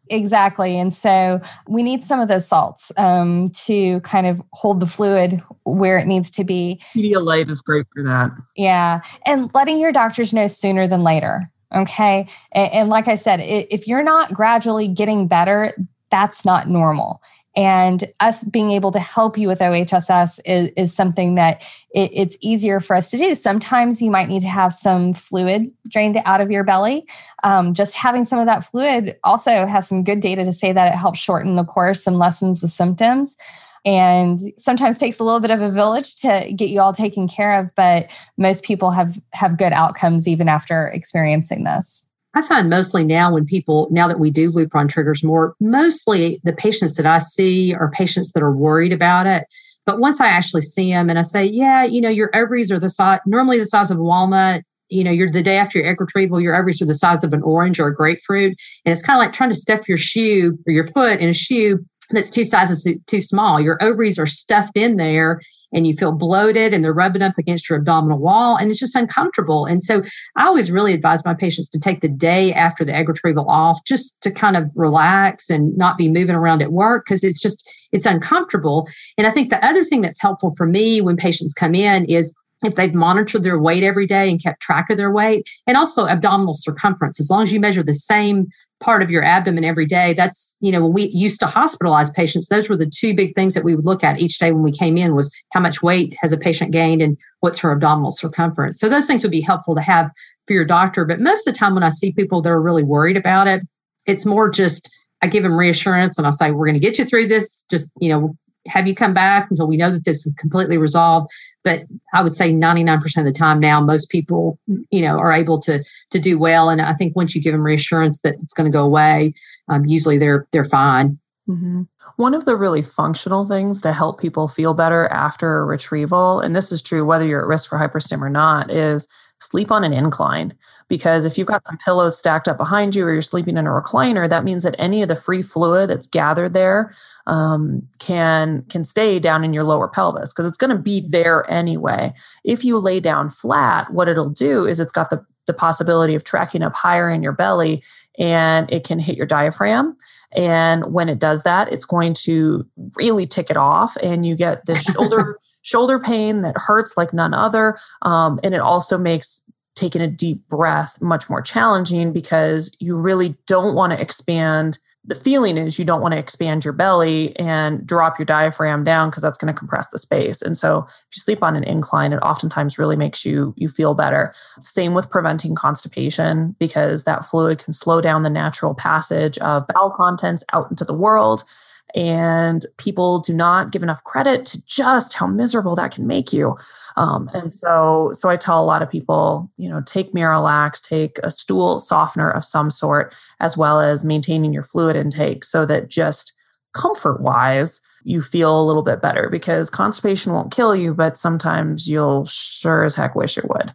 Exactly. 0.09 0.79
And 0.79 0.93
so 0.93 1.39
we 1.67 1.83
need 1.83 2.03
some 2.03 2.19
of 2.19 2.27
those 2.27 2.47
salts 2.47 2.91
um, 2.97 3.49
to 3.49 3.99
kind 4.01 4.25
of 4.25 4.41
hold 4.53 4.79
the 4.79 4.87
fluid 4.87 5.41
where 5.65 5.99
it 5.99 6.07
needs 6.07 6.31
to 6.31 6.43
be. 6.43 6.81
Pedialyte 6.95 7.49
is 7.51 7.61
great 7.61 7.85
for 7.93 8.03
that. 8.03 8.31
Yeah. 8.55 9.01
And 9.25 9.53
letting 9.53 9.77
your 9.77 9.91
doctors 9.91 10.33
know 10.33 10.47
sooner 10.47 10.87
than 10.87 11.03
later. 11.03 11.51
Okay. 11.73 12.27
And, 12.51 12.71
and 12.71 12.89
like 12.89 13.07
I 13.07 13.15
said, 13.15 13.39
if 13.41 13.87
you're 13.87 14.03
not 14.03 14.33
gradually 14.33 14.87
getting 14.87 15.27
better, 15.27 15.75
that's 16.11 16.45
not 16.45 16.69
normal. 16.69 17.21
And 17.57 18.11
us 18.19 18.43
being 18.43 18.71
able 18.71 18.91
to 18.91 18.99
help 18.99 19.37
you 19.37 19.47
with 19.47 19.59
OHSS 19.59 20.39
is, 20.45 20.69
is 20.75 20.93
something 20.93 21.35
that 21.35 21.63
it, 21.93 22.11
it's 22.13 22.37
easier 22.41 22.81
for 22.81 22.97
us 22.97 23.09
to 23.11 23.17
do. 23.17 23.33
Sometimes 23.33 24.01
you 24.01 24.11
might 24.11 24.27
need 24.27 24.41
to 24.41 24.49
have 24.49 24.73
some 24.73 25.13
fluid 25.13 25.71
drained 25.87 26.21
out 26.25 26.41
of 26.41 26.51
your 26.51 26.65
belly. 26.65 27.07
Um, 27.43 27.73
just 27.73 27.95
having 27.95 28.25
some 28.25 28.39
of 28.39 28.45
that 28.45 28.65
fluid 28.65 29.15
also 29.23 29.65
has 29.65 29.87
some 29.87 30.03
good 30.03 30.19
data 30.19 30.43
to 30.43 30.51
say 30.51 30.73
that 30.73 30.93
it 30.93 30.97
helps 30.97 31.19
shorten 31.19 31.55
the 31.55 31.63
course 31.63 32.05
and 32.05 32.19
lessens 32.19 32.59
the 32.59 32.67
symptoms 32.67 33.37
and 33.85 34.39
sometimes 34.57 34.97
takes 34.97 35.19
a 35.19 35.23
little 35.23 35.39
bit 35.39 35.51
of 35.51 35.61
a 35.61 35.71
village 35.71 36.15
to 36.15 36.51
get 36.55 36.69
you 36.69 36.81
all 36.81 36.93
taken 36.93 37.27
care 37.27 37.59
of 37.59 37.69
but 37.75 38.07
most 38.37 38.63
people 38.63 38.91
have 38.91 39.21
have 39.33 39.57
good 39.57 39.71
outcomes 39.71 40.27
even 40.27 40.49
after 40.49 40.87
experiencing 40.87 41.63
this 41.63 42.07
I 42.35 42.41
find 42.41 42.69
mostly 42.69 43.05
now 43.05 43.33
when 43.33 43.45
people, 43.45 43.87
now 43.91 44.09
that 44.09 44.19
we 44.19 44.29
do 44.29 44.51
Lupron 44.51 44.89
triggers 44.89 45.23
more, 45.23 45.55
mostly 45.61 46.41
the 46.43 46.51
patients 46.51 46.97
that 46.97 47.05
I 47.05 47.19
see 47.19 47.73
are 47.73 47.89
patients 47.89 48.33
that 48.33 48.43
are 48.43 48.51
worried 48.51 48.91
about 48.91 49.25
it. 49.25 49.45
But 49.85 49.99
once 49.99 50.19
I 50.19 50.27
actually 50.27 50.63
see 50.63 50.91
them 50.91 51.09
and 51.09 51.17
I 51.17 51.21
say, 51.21 51.45
yeah, 51.45 51.85
you 51.85 52.01
know, 52.01 52.09
your 52.09 52.29
ovaries 52.35 52.71
are 52.71 52.79
the 52.79 52.89
size, 52.89 53.19
normally 53.25 53.57
the 53.57 53.65
size 53.65 53.89
of 53.89 53.99
a 53.99 54.03
walnut, 54.03 54.63
you 54.89 55.03
know, 55.03 55.11
you're 55.11 55.29
the 55.29 55.41
day 55.41 55.57
after 55.57 55.79
your 55.79 55.87
egg 55.87 56.01
retrieval, 56.01 56.41
your 56.41 56.55
ovaries 56.55 56.81
are 56.81 56.85
the 56.85 56.93
size 56.93 57.23
of 57.23 57.33
an 57.33 57.41
orange 57.43 57.79
or 57.79 57.87
a 57.87 57.95
grapefruit. 57.95 58.55
And 58.83 58.91
it's 58.91 59.01
kind 59.01 59.17
of 59.17 59.23
like 59.23 59.33
trying 59.33 59.51
to 59.51 59.55
stuff 59.55 59.87
your 59.87 59.97
shoe 59.97 60.57
or 60.67 60.73
your 60.73 60.87
foot 60.87 61.19
in 61.19 61.29
a 61.29 61.33
shoe 61.33 61.85
that's 62.11 62.29
two 62.29 62.45
sizes 62.45 62.87
too 63.07 63.21
small. 63.21 63.59
Your 63.59 63.77
ovaries 63.81 64.19
are 64.19 64.25
stuffed 64.25 64.77
in 64.77 64.97
there 64.97 65.41
and 65.73 65.85
you 65.85 65.95
feel 65.95 66.11
bloated 66.11 66.73
and 66.73 66.83
they're 66.83 66.93
rubbing 66.93 67.21
up 67.21 67.37
against 67.37 67.69
your 67.69 67.79
abdominal 67.79 68.21
wall 68.21 68.55
and 68.55 68.69
it's 68.69 68.79
just 68.79 68.95
uncomfortable. 68.95 69.65
And 69.65 69.81
so 69.81 70.01
I 70.35 70.45
always 70.45 70.71
really 70.71 70.93
advise 70.93 71.25
my 71.25 71.33
patients 71.33 71.69
to 71.69 71.79
take 71.79 72.01
the 72.01 72.07
day 72.07 72.53
after 72.53 72.85
the 72.85 72.95
egg 72.95 73.09
retrieval 73.09 73.49
off 73.49 73.79
just 73.85 74.21
to 74.21 74.31
kind 74.31 74.55
of 74.55 74.71
relax 74.75 75.49
and 75.49 75.75
not 75.77 75.97
be 75.97 76.09
moving 76.09 76.35
around 76.35 76.61
at 76.61 76.71
work 76.71 77.05
because 77.05 77.23
it's 77.23 77.41
just 77.41 77.69
it's 77.91 78.05
uncomfortable. 78.05 78.87
And 79.17 79.27
I 79.27 79.31
think 79.31 79.49
the 79.49 79.63
other 79.65 79.83
thing 79.83 80.01
that's 80.01 80.21
helpful 80.21 80.53
for 80.55 80.65
me 80.67 81.01
when 81.01 81.17
patients 81.17 81.53
come 81.53 81.75
in 81.75 82.05
is 82.05 82.35
if 82.65 82.75
they've 82.75 82.93
monitored 82.93 83.43
their 83.43 83.59
weight 83.59 83.83
every 83.83 84.05
day 84.05 84.29
and 84.29 84.41
kept 84.41 84.61
track 84.61 84.89
of 84.89 84.97
their 84.97 85.11
weight, 85.11 85.47
and 85.67 85.77
also 85.77 86.07
abdominal 86.07 86.53
circumference. 86.53 87.19
As 87.19 87.29
long 87.29 87.43
as 87.43 87.53
you 87.53 87.59
measure 87.59 87.83
the 87.83 87.93
same 87.93 88.47
part 88.79 89.01
of 89.01 89.09
your 89.09 89.23
abdomen 89.23 89.63
every 89.63 89.85
day, 89.85 90.13
that's, 90.13 90.57
you 90.59 90.71
know, 90.71 90.81
when 90.81 90.93
we 90.93 91.07
used 91.07 91.39
to 91.39 91.45
hospitalize 91.45 92.13
patients, 92.13 92.49
those 92.49 92.69
were 92.69 92.77
the 92.77 92.91
two 92.93 93.15
big 93.15 93.33
things 93.35 93.53
that 93.53 93.63
we 93.63 93.75
would 93.75 93.85
look 93.85 94.03
at 94.03 94.19
each 94.19 94.37
day 94.37 94.51
when 94.51 94.63
we 94.63 94.71
came 94.71 94.97
in 94.97 95.15
was 95.15 95.33
how 95.53 95.59
much 95.59 95.81
weight 95.81 96.15
has 96.19 96.33
a 96.33 96.37
patient 96.37 96.71
gained 96.71 97.01
and 97.01 97.17
what's 97.39 97.59
her 97.59 97.71
abdominal 97.71 98.11
circumference. 98.11 98.79
So 98.79 98.89
those 98.89 99.07
things 99.07 99.23
would 99.23 99.31
be 99.31 99.41
helpful 99.41 99.75
to 99.75 99.81
have 99.81 100.11
for 100.45 100.53
your 100.53 100.65
doctor. 100.65 101.05
But 101.05 101.21
most 101.21 101.47
of 101.47 101.53
the 101.53 101.57
time 101.57 101.73
when 101.73 101.83
I 101.83 101.89
see 101.89 102.11
people 102.11 102.41
that 102.41 102.51
are 102.51 102.61
really 102.61 102.83
worried 102.83 103.17
about 103.17 103.47
it, 103.47 103.61
it's 104.05 104.25
more 104.25 104.49
just 104.49 104.91
I 105.21 105.27
give 105.27 105.43
them 105.43 105.57
reassurance 105.57 106.17
and 106.17 106.27
I 106.27 106.29
say, 106.29 106.51
we're 106.51 106.65
going 106.65 106.79
to 106.79 106.85
get 106.85 106.99
you 106.99 107.05
through 107.05 107.27
this. 107.27 107.65
Just, 107.71 107.91
you 107.99 108.09
know, 108.09 108.35
have 108.67 108.87
you 108.87 108.95
come 108.95 109.13
back 109.13 109.47
until 109.49 109.67
we 109.67 109.77
know 109.77 109.89
that 109.89 110.05
this 110.05 110.25
is 110.27 110.33
completely 110.35 110.77
resolved 110.77 111.31
but 111.65 111.81
i 112.13 112.21
would 112.21 112.33
say 112.33 112.53
99% 112.53 113.17
of 113.17 113.25
the 113.25 113.33
time 113.33 113.59
now 113.59 113.81
most 113.81 114.09
people 114.09 114.57
you 114.67 115.01
know 115.01 115.17
are 115.17 115.33
able 115.33 115.59
to 115.59 115.83
to 116.11 116.19
do 116.19 116.39
well 116.39 116.69
and 116.69 116.81
i 116.81 116.93
think 116.93 117.15
once 117.15 117.35
you 117.35 117.41
give 117.41 117.51
them 117.51 117.63
reassurance 117.63 118.21
that 118.21 118.35
it's 118.41 118.53
going 118.53 118.71
to 118.71 118.75
go 118.75 118.85
away 118.85 119.33
um, 119.67 119.83
usually 119.85 120.17
they're 120.17 120.47
they're 120.51 120.63
fine 120.63 121.19
mm-hmm. 121.49 121.81
one 122.15 122.33
of 122.33 122.45
the 122.45 122.55
really 122.55 122.81
functional 122.81 123.45
things 123.45 123.81
to 123.81 123.91
help 123.91 124.21
people 124.21 124.47
feel 124.47 124.73
better 124.73 125.07
after 125.07 125.59
a 125.59 125.65
retrieval 125.65 126.39
and 126.39 126.55
this 126.55 126.71
is 126.71 126.81
true 126.81 127.03
whether 127.03 127.25
you're 127.25 127.41
at 127.41 127.47
risk 127.47 127.69
for 127.69 127.77
hyperstim 127.77 128.21
or 128.21 128.29
not 128.29 128.71
is 128.71 129.09
sleep 129.39 129.71
on 129.71 129.83
an 129.83 129.93
incline. 129.93 130.53
Because 130.87 131.25
if 131.25 131.37
you've 131.37 131.47
got 131.47 131.65
some 131.65 131.77
pillows 131.77 132.17
stacked 132.17 132.47
up 132.47 132.57
behind 132.57 132.95
you 132.95 133.05
or 133.05 133.13
you're 133.13 133.21
sleeping 133.21 133.57
in 133.57 133.67
a 133.67 133.69
recliner 133.69 134.29
that 134.29 134.43
means 134.43 134.63
that 134.63 134.75
any 134.77 135.01
of 135.01 135.07
the 135.07 135.15
free 135.15 135.41
fluid 135.41 135.89
that's 135.89 136.07
gathered 136.07 136.53
there 136.53 136.93
um, 137.27 137.81
can 137.99 138.63
can 138.69 138.85
stay 138.85 139.19
down 139.19 139.43
in 139.43 139.53
your 139.53 139.63
lower 139.63 139.87
pelvis 139.87 140.33
because 140.33 140.45
it's 140.45 140.57
going 140.57 140.75
to 140.75 140.81
be 140.81 141.01
there 141.01 141.49
anyway. 141.49 142.13
If 142.43 142.63
you 142.63 142.77
lay 142.77 142.99
down 142.99 143.29
flat 143.29 143.91
what 143.91 144.07
it'll 144.07 144.29
do 144.29 144.65
is 144.65 144.79
it's 144.79 144.91
got 144.91 145.09
the 145.09 145.25
the 145.45 145.53
possibility 145.53 146.15
of 146.15 146.23
tracking 146.23 146.63
up 146.63 146.73
higher 146.73 147.09
in 147.09 147.21
your 147.21 147.31
belly 147.31 147.83
and 148.17 148.71
it 148.71 148.83
can 148.83 148.97
hit 148.97 149.15
your 149.15 149.27
diaphragm 149.27 149.95
and 150.35 150.91
when 150.93 151.09
it 151.09 151.19
does 151.19 151.43
that 151.43 151.71
it's 151.71 151.85
going 151.85 152.13
to 152.13 152.65
really 152.95 153.25
tick 153.25 153.49
it 153.49 153.57
off 153.57 153.95
and 154.03 154.25
you 154.25 154.35
get 154.35 154.65
this 154.65 154.81
shoulder 154.93 155.39
shoulder 155.65 155.99
pain 155.99 156.41
that 156.43 156.55
hurts 156.57 156.95
like 156.95 157.11
none 157.11 157.33
other. 157.33 157.77
Um, 158.03 158.39
and 158.43 158.53
it 158.53 158.61
also 158.61 158.97
makes 158.97 159.43
taking 159.75 160.01
a 160.01 160.07
deep 160.07 160.47
breath 160.47 161.01
much 161.01 161.29
more 161.29 161.41
challenging 161.41 162.13
because 162.13 162.73
you 162.79 162.95
really 162.95 163.35
don't 163.47 163.75
want 163.75 163.91
to 163.91 163.99
expand. 163.99 164.77
The 165.07 165.15
feeling 165.15 165.57
is 165.57 165.77
you 165.77 165.85
don't 165.85 166.01
want 166.01 166.13
to 166.13 166.17
expand 166.17 166.65
your 166.65 166.73
belly 166.73 167.37
and 167.37 167.85
drop 167.85 168.17
your 168.17 168.25
diaphragm 168.25 168.83
down 168.83 169.09
because 169.09 169.21
that's 169.21 169.37
going 169.37 169.53
to 169.53 169.57
compress 169.57 169.89
the 169.89 169.99
space. 169.99 170.41
And 170.41 170.57
so 170.57 170.85
if 170.87 171.15
you 171.15 171.21
sleep 171.21 171.43
on 171.43 171.55
an 171.55 171.63
incline, 171.63 172.11
it 172.11 172.17
oftentimes 172.17 172.79
really 172.79 172.95
makes 172.95 173.23
you 173.23 173.53
you 173.55 173.67
feel 173.67 173.93
better. 173.93 174.33
Same 174.59 174.93
with 174.93 175.09
preventing 175.09 175.53
constipation 175.53 176.55
because 176.59 177.03
that 177.03 177.25
fluid 177.25 177.59
can 177.59 177.73
slow 177.73 178.01
down 178.01 178.23
the 178.23 178.29
natural 178.29 178.73
passage 178.73 179.37
of 179.39 179.67
bowel 179.67 179.91
contents 179.91 180.43
out 180.53 180.69
into 180.71 180.83
the 180.83 180.93
world 180.93 181.43
and 181.93 182.65
people 182.77 183.19
do 183.19 183.33
not 183.33 183.71
give 183.71 183.83
enough 183.83 184.03
credit 184.03 184.45
to 184.45 184.65
just 184.65 185.13
how 185.13 185.27
miserable 185.27 185.75
that 185.75 185.91
can 185.91 186.07
make 186.07 186.33
you. 186.33 186.57
Um, 186.97 187.29
and 187.33 187.51
so 187.51 188.11
so 188.13 188.29
i 188.29 188.37
tell 188.37 188.63
a 188.63 188.65
lot 188.65 188.81
of 188.81 188.89
people 188.89 189.51
you 189.57 189.67
know 189.67 189.81
take 189.81 190.13
miralax 190.13 190.81
take 190.81 191.17
a 191.23 191.31
stool 191.31 191.77
softener 191.77 192.29
of 192.29 192.45
some 192.45 192.71
sort 192.71 193.13
as 193.39 193.57
well 193.57 193.81
as 193.81 194.05
maintaining 194.05 194.53
your 194.53 194.63
fluid 194.63 194.95
intake 194.95 195.43
so 195.43 195.65
that 195.65 195.89
just 195.89 196.33
comfort 196.73 197.21
wise 197.21 197.81
you 198.03 198.21
feel 198.21 198.61
a 198.61 198.63
little 198.63 198.83
bit 198.83 199.01
better 199.01 199.29
because 199.29 199.69
constipation 199.69 200.31
won't 200.31 200.51
kill 200.53 200.75
you 200.75 200.93
but 200.93 201.17
sometimes 201.17 201.89
you'll 201.89 202.25
sure 202.25 202.83
as 202.83 202.95
heck 202.95 203.15
wish 203.15 203.37
it 203.37 203.49
would. 203.49 203.73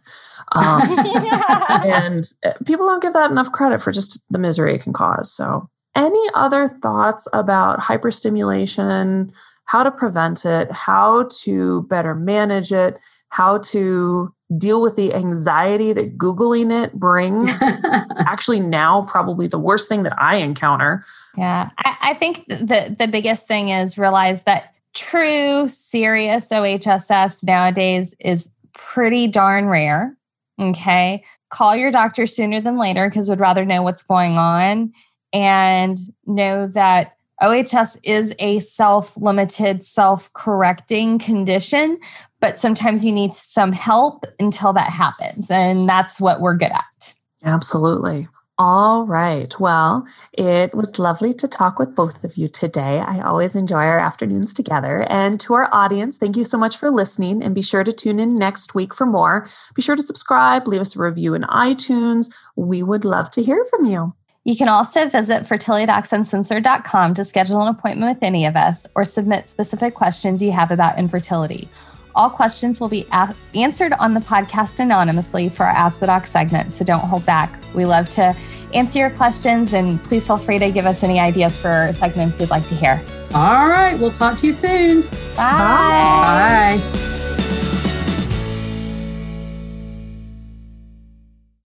Um, 0.53 0.81
and 1.69 2.23
eh, 2.43 2.53
people 2.65 2.85
don't 2.85 3.01
give 3.01 3.13
that 3.13 3.31
enough 3.31 3.51
credit 3.51 3.81
for 3.81 3.91
just 3.91 4.19
the 4.29 4.39
misery 4.39 4.75
it 4.75 4.81
can 4.81 4.93
cause 4.93 5.31
so 5.31 5.69
any 5.95 6.29
other 6.33 6.67
thoughts 6.67 7.27
about 7.33 7.79
hyperstimulation, 7.79 9.31
how 9.65 9.83
to 9.83 9.91
prevent 9.91 10.45
it, 10.45 10.71
how 10.71 11.29
to 11.43 11.83
better 11.83 12.15
manage 12.15 12.71
it, 12.71 12.99
how 13.29 13.57
to 13.59 14.33
deal 14.57 14.81
with 14.81 14.95
the 14.97 15.13
anxiety 15.13 15.93
that 15.93 16.17
Googling 16.17 16.71
it 16.83 16.93
brings? 16.93 17.59
Actually, 18.19 18.59
now, 18.59 19.03
probably 19.03 19.47
the 19.47 19.59
worst 19.59 19.87
thing 19.87 20.03
that 20.03 20.19
I 20.21 20.37
encounter. 20.37 21.05
Yeah, 21.37 21.69
I, 21.79 21.97
I 22.01 22.13
think 22.15 22.45
the, 22.47 22.95
the 22.97 23.07
biggest 23.07 23.47
thing 23.47 23.69
is 23.69 23.97
realize 23.97 24.43
that 24.43 24.75
true 24.93 25.67
serious 25.69 26.49
OHSS 26.49 27.43
nowadays 27.43 28.13
is 28.19 28.49
pretty 28.73 29.27
darn 29.27 29.67
rare. 29.67 30.15
Okay. 30.59 31.23
call 31.49 31.75
your 31.75 31.91
doctor 31.91 32.27
sooner 32.27 32.61
than 32.61 32.77
later 32.77 33.09
because 33.09 33.29
we'd 33.29 33.39
rather 33.39 33.65
know 33.65 33.81
what's 33.81 34.03
going 34.03 34.37
on 34.37 34.93
and 35.33 35.99
know 36.25 36.67
that 36.67 37.15
OHS 37.41 37.97
is 38.03 38.35
a 38.39 38.59
self 38.59 39.17
limited, 39.17 39.83
self 39.83 40.31
correcting 40.33 41.19
condition, 41.19 41.99
but 42.39 42.57
sometimes 42.57 43.03
you 43.03 43.11
need 43.11 43.35
some 43.35 43.71
help 43.71 44.25
until 44.39 44.73
that 44.73 44.89
happens. 44.89 45.49
And 45.49 45.89
that's 45.89 46.21
what 46.21 46.39
we're 46.39 46.55
good 46.55 46.71
at. 46.71 47.15
Absolutely. 47.43 48.27
All 48.63 49.07
right. 49.07 49.59
Well, 49.59 50.05
it 50.33 50.75
was 50.75 50.99
lovely 50.99 51.33
to 51.33 51.47
talk 51.47 51.79
with 51.79 51.95
both 51.95 52.23
of 52.23 52.37
you 52.37 52.47
today. 52.47 52.99
I 52.99 53.19
always 53.21 53.55
enjoy 53.55 53.77
our 53.77 53.97
afternoons 53.97 54.53
together. 54.53 55.07
And 55.09 55.39
to 55.39 55.55
our 55.55 55.67
audience, 55.73 56.17
thank 56.17 56.37
you 56.37 56.43
so 56.43 56.59
much 56.59 56.77
for 56.77 56.91
listening. 56.91 57.41
And 57.41 57.55
be 57.55 57.63
sure 57.63 57.83
to 57.83 57.91
tune 57.91 58.19
in 58.19 58.37
next 58.37 58.75
week 58.75 58.93
for 58.93 59.07
more. 59.07 59.47
Be 59.73 59.81
sure 59.81 59.95
to 59.95 60.01
subscribe, 60.03 60.67
leave 60.67 60.81
us 60.81 60.95
a 60.95 60.99
review 60.99 61.33
in 61.33 61.41
iTunes. 61.43 62.31
We 62.55 62.83
would 62.83 63.03
love 63.03 63.31
to 63.31 63.41
hear 63.41 63.65
from 63.65 63.87
you. 63.87 64.13
You 64.43 64.55
can 64.57 64.67
also 64.67 65.07
visit 65.07 65.43
fertilitydocsuncensored.com 65.43 67.13
to 67.13 67.23
schedule 67.23 67.61
an 67.61 67.67
appointment 67.67 68.15
with 68.15 68.23
any 68.23 68.45
of 68.45 68.55
us 68.55 68.87
or 68.95 69.05
submit 69.05 69.47
specific 69.47 69.93
questions 69.93 70.41
you 70.41 70.51
have 70.51 70.71
about 70.71 70.97
infertility. 70.97 71.69
All 72.15 72.29
questions 72.29 72.79
will 72.79 72.89
be 72.89 73.05
a- 73.11 73.35
answered 73.55 73.93
on 73.93 74.13
the 74.15 74.19
podcast 74.19 74.79
anonymously 74.79 75.47
for 75.47 75.65
our 75.65 75.71
Ask 75.71 75.99
the 75.99 76.07
Doc 76.07 76.25
segment, 76.25 76.73
so 76.73 76.83
don't 76.83 76.99
hold 77.01 77.25
back. 77.25 77.57
We 77.75 77.85
love 77.85 78.09
to 78.11 78.35
answer 78.73 78.99
your 78.99 79.11
questions, 79.11 79.73
and 79.73 80.03
please 80.03 80.25
feel 80.25 80.37
free 80.37 80.59
to 80.59 80.71
give 80.71 80.85
us 80.85 81.03
any 81.03 81.19
ideas 81.19 81.55
for 81.57 81.91
segments 81.93 82.39
you'd 82.39 82.49
like 82.49 82.65
to 82.67 82.75
hear. 82.75 83.01
All 83.33 83.69
right, 83.69 83.97
we'll 83.97 84.11
talk 84.11 84.37
to 84.39 84.47
you 84.47 84.53
soon. 84.53 85.03
Bye. 85.37 86.81
Bye. 86.81 87.47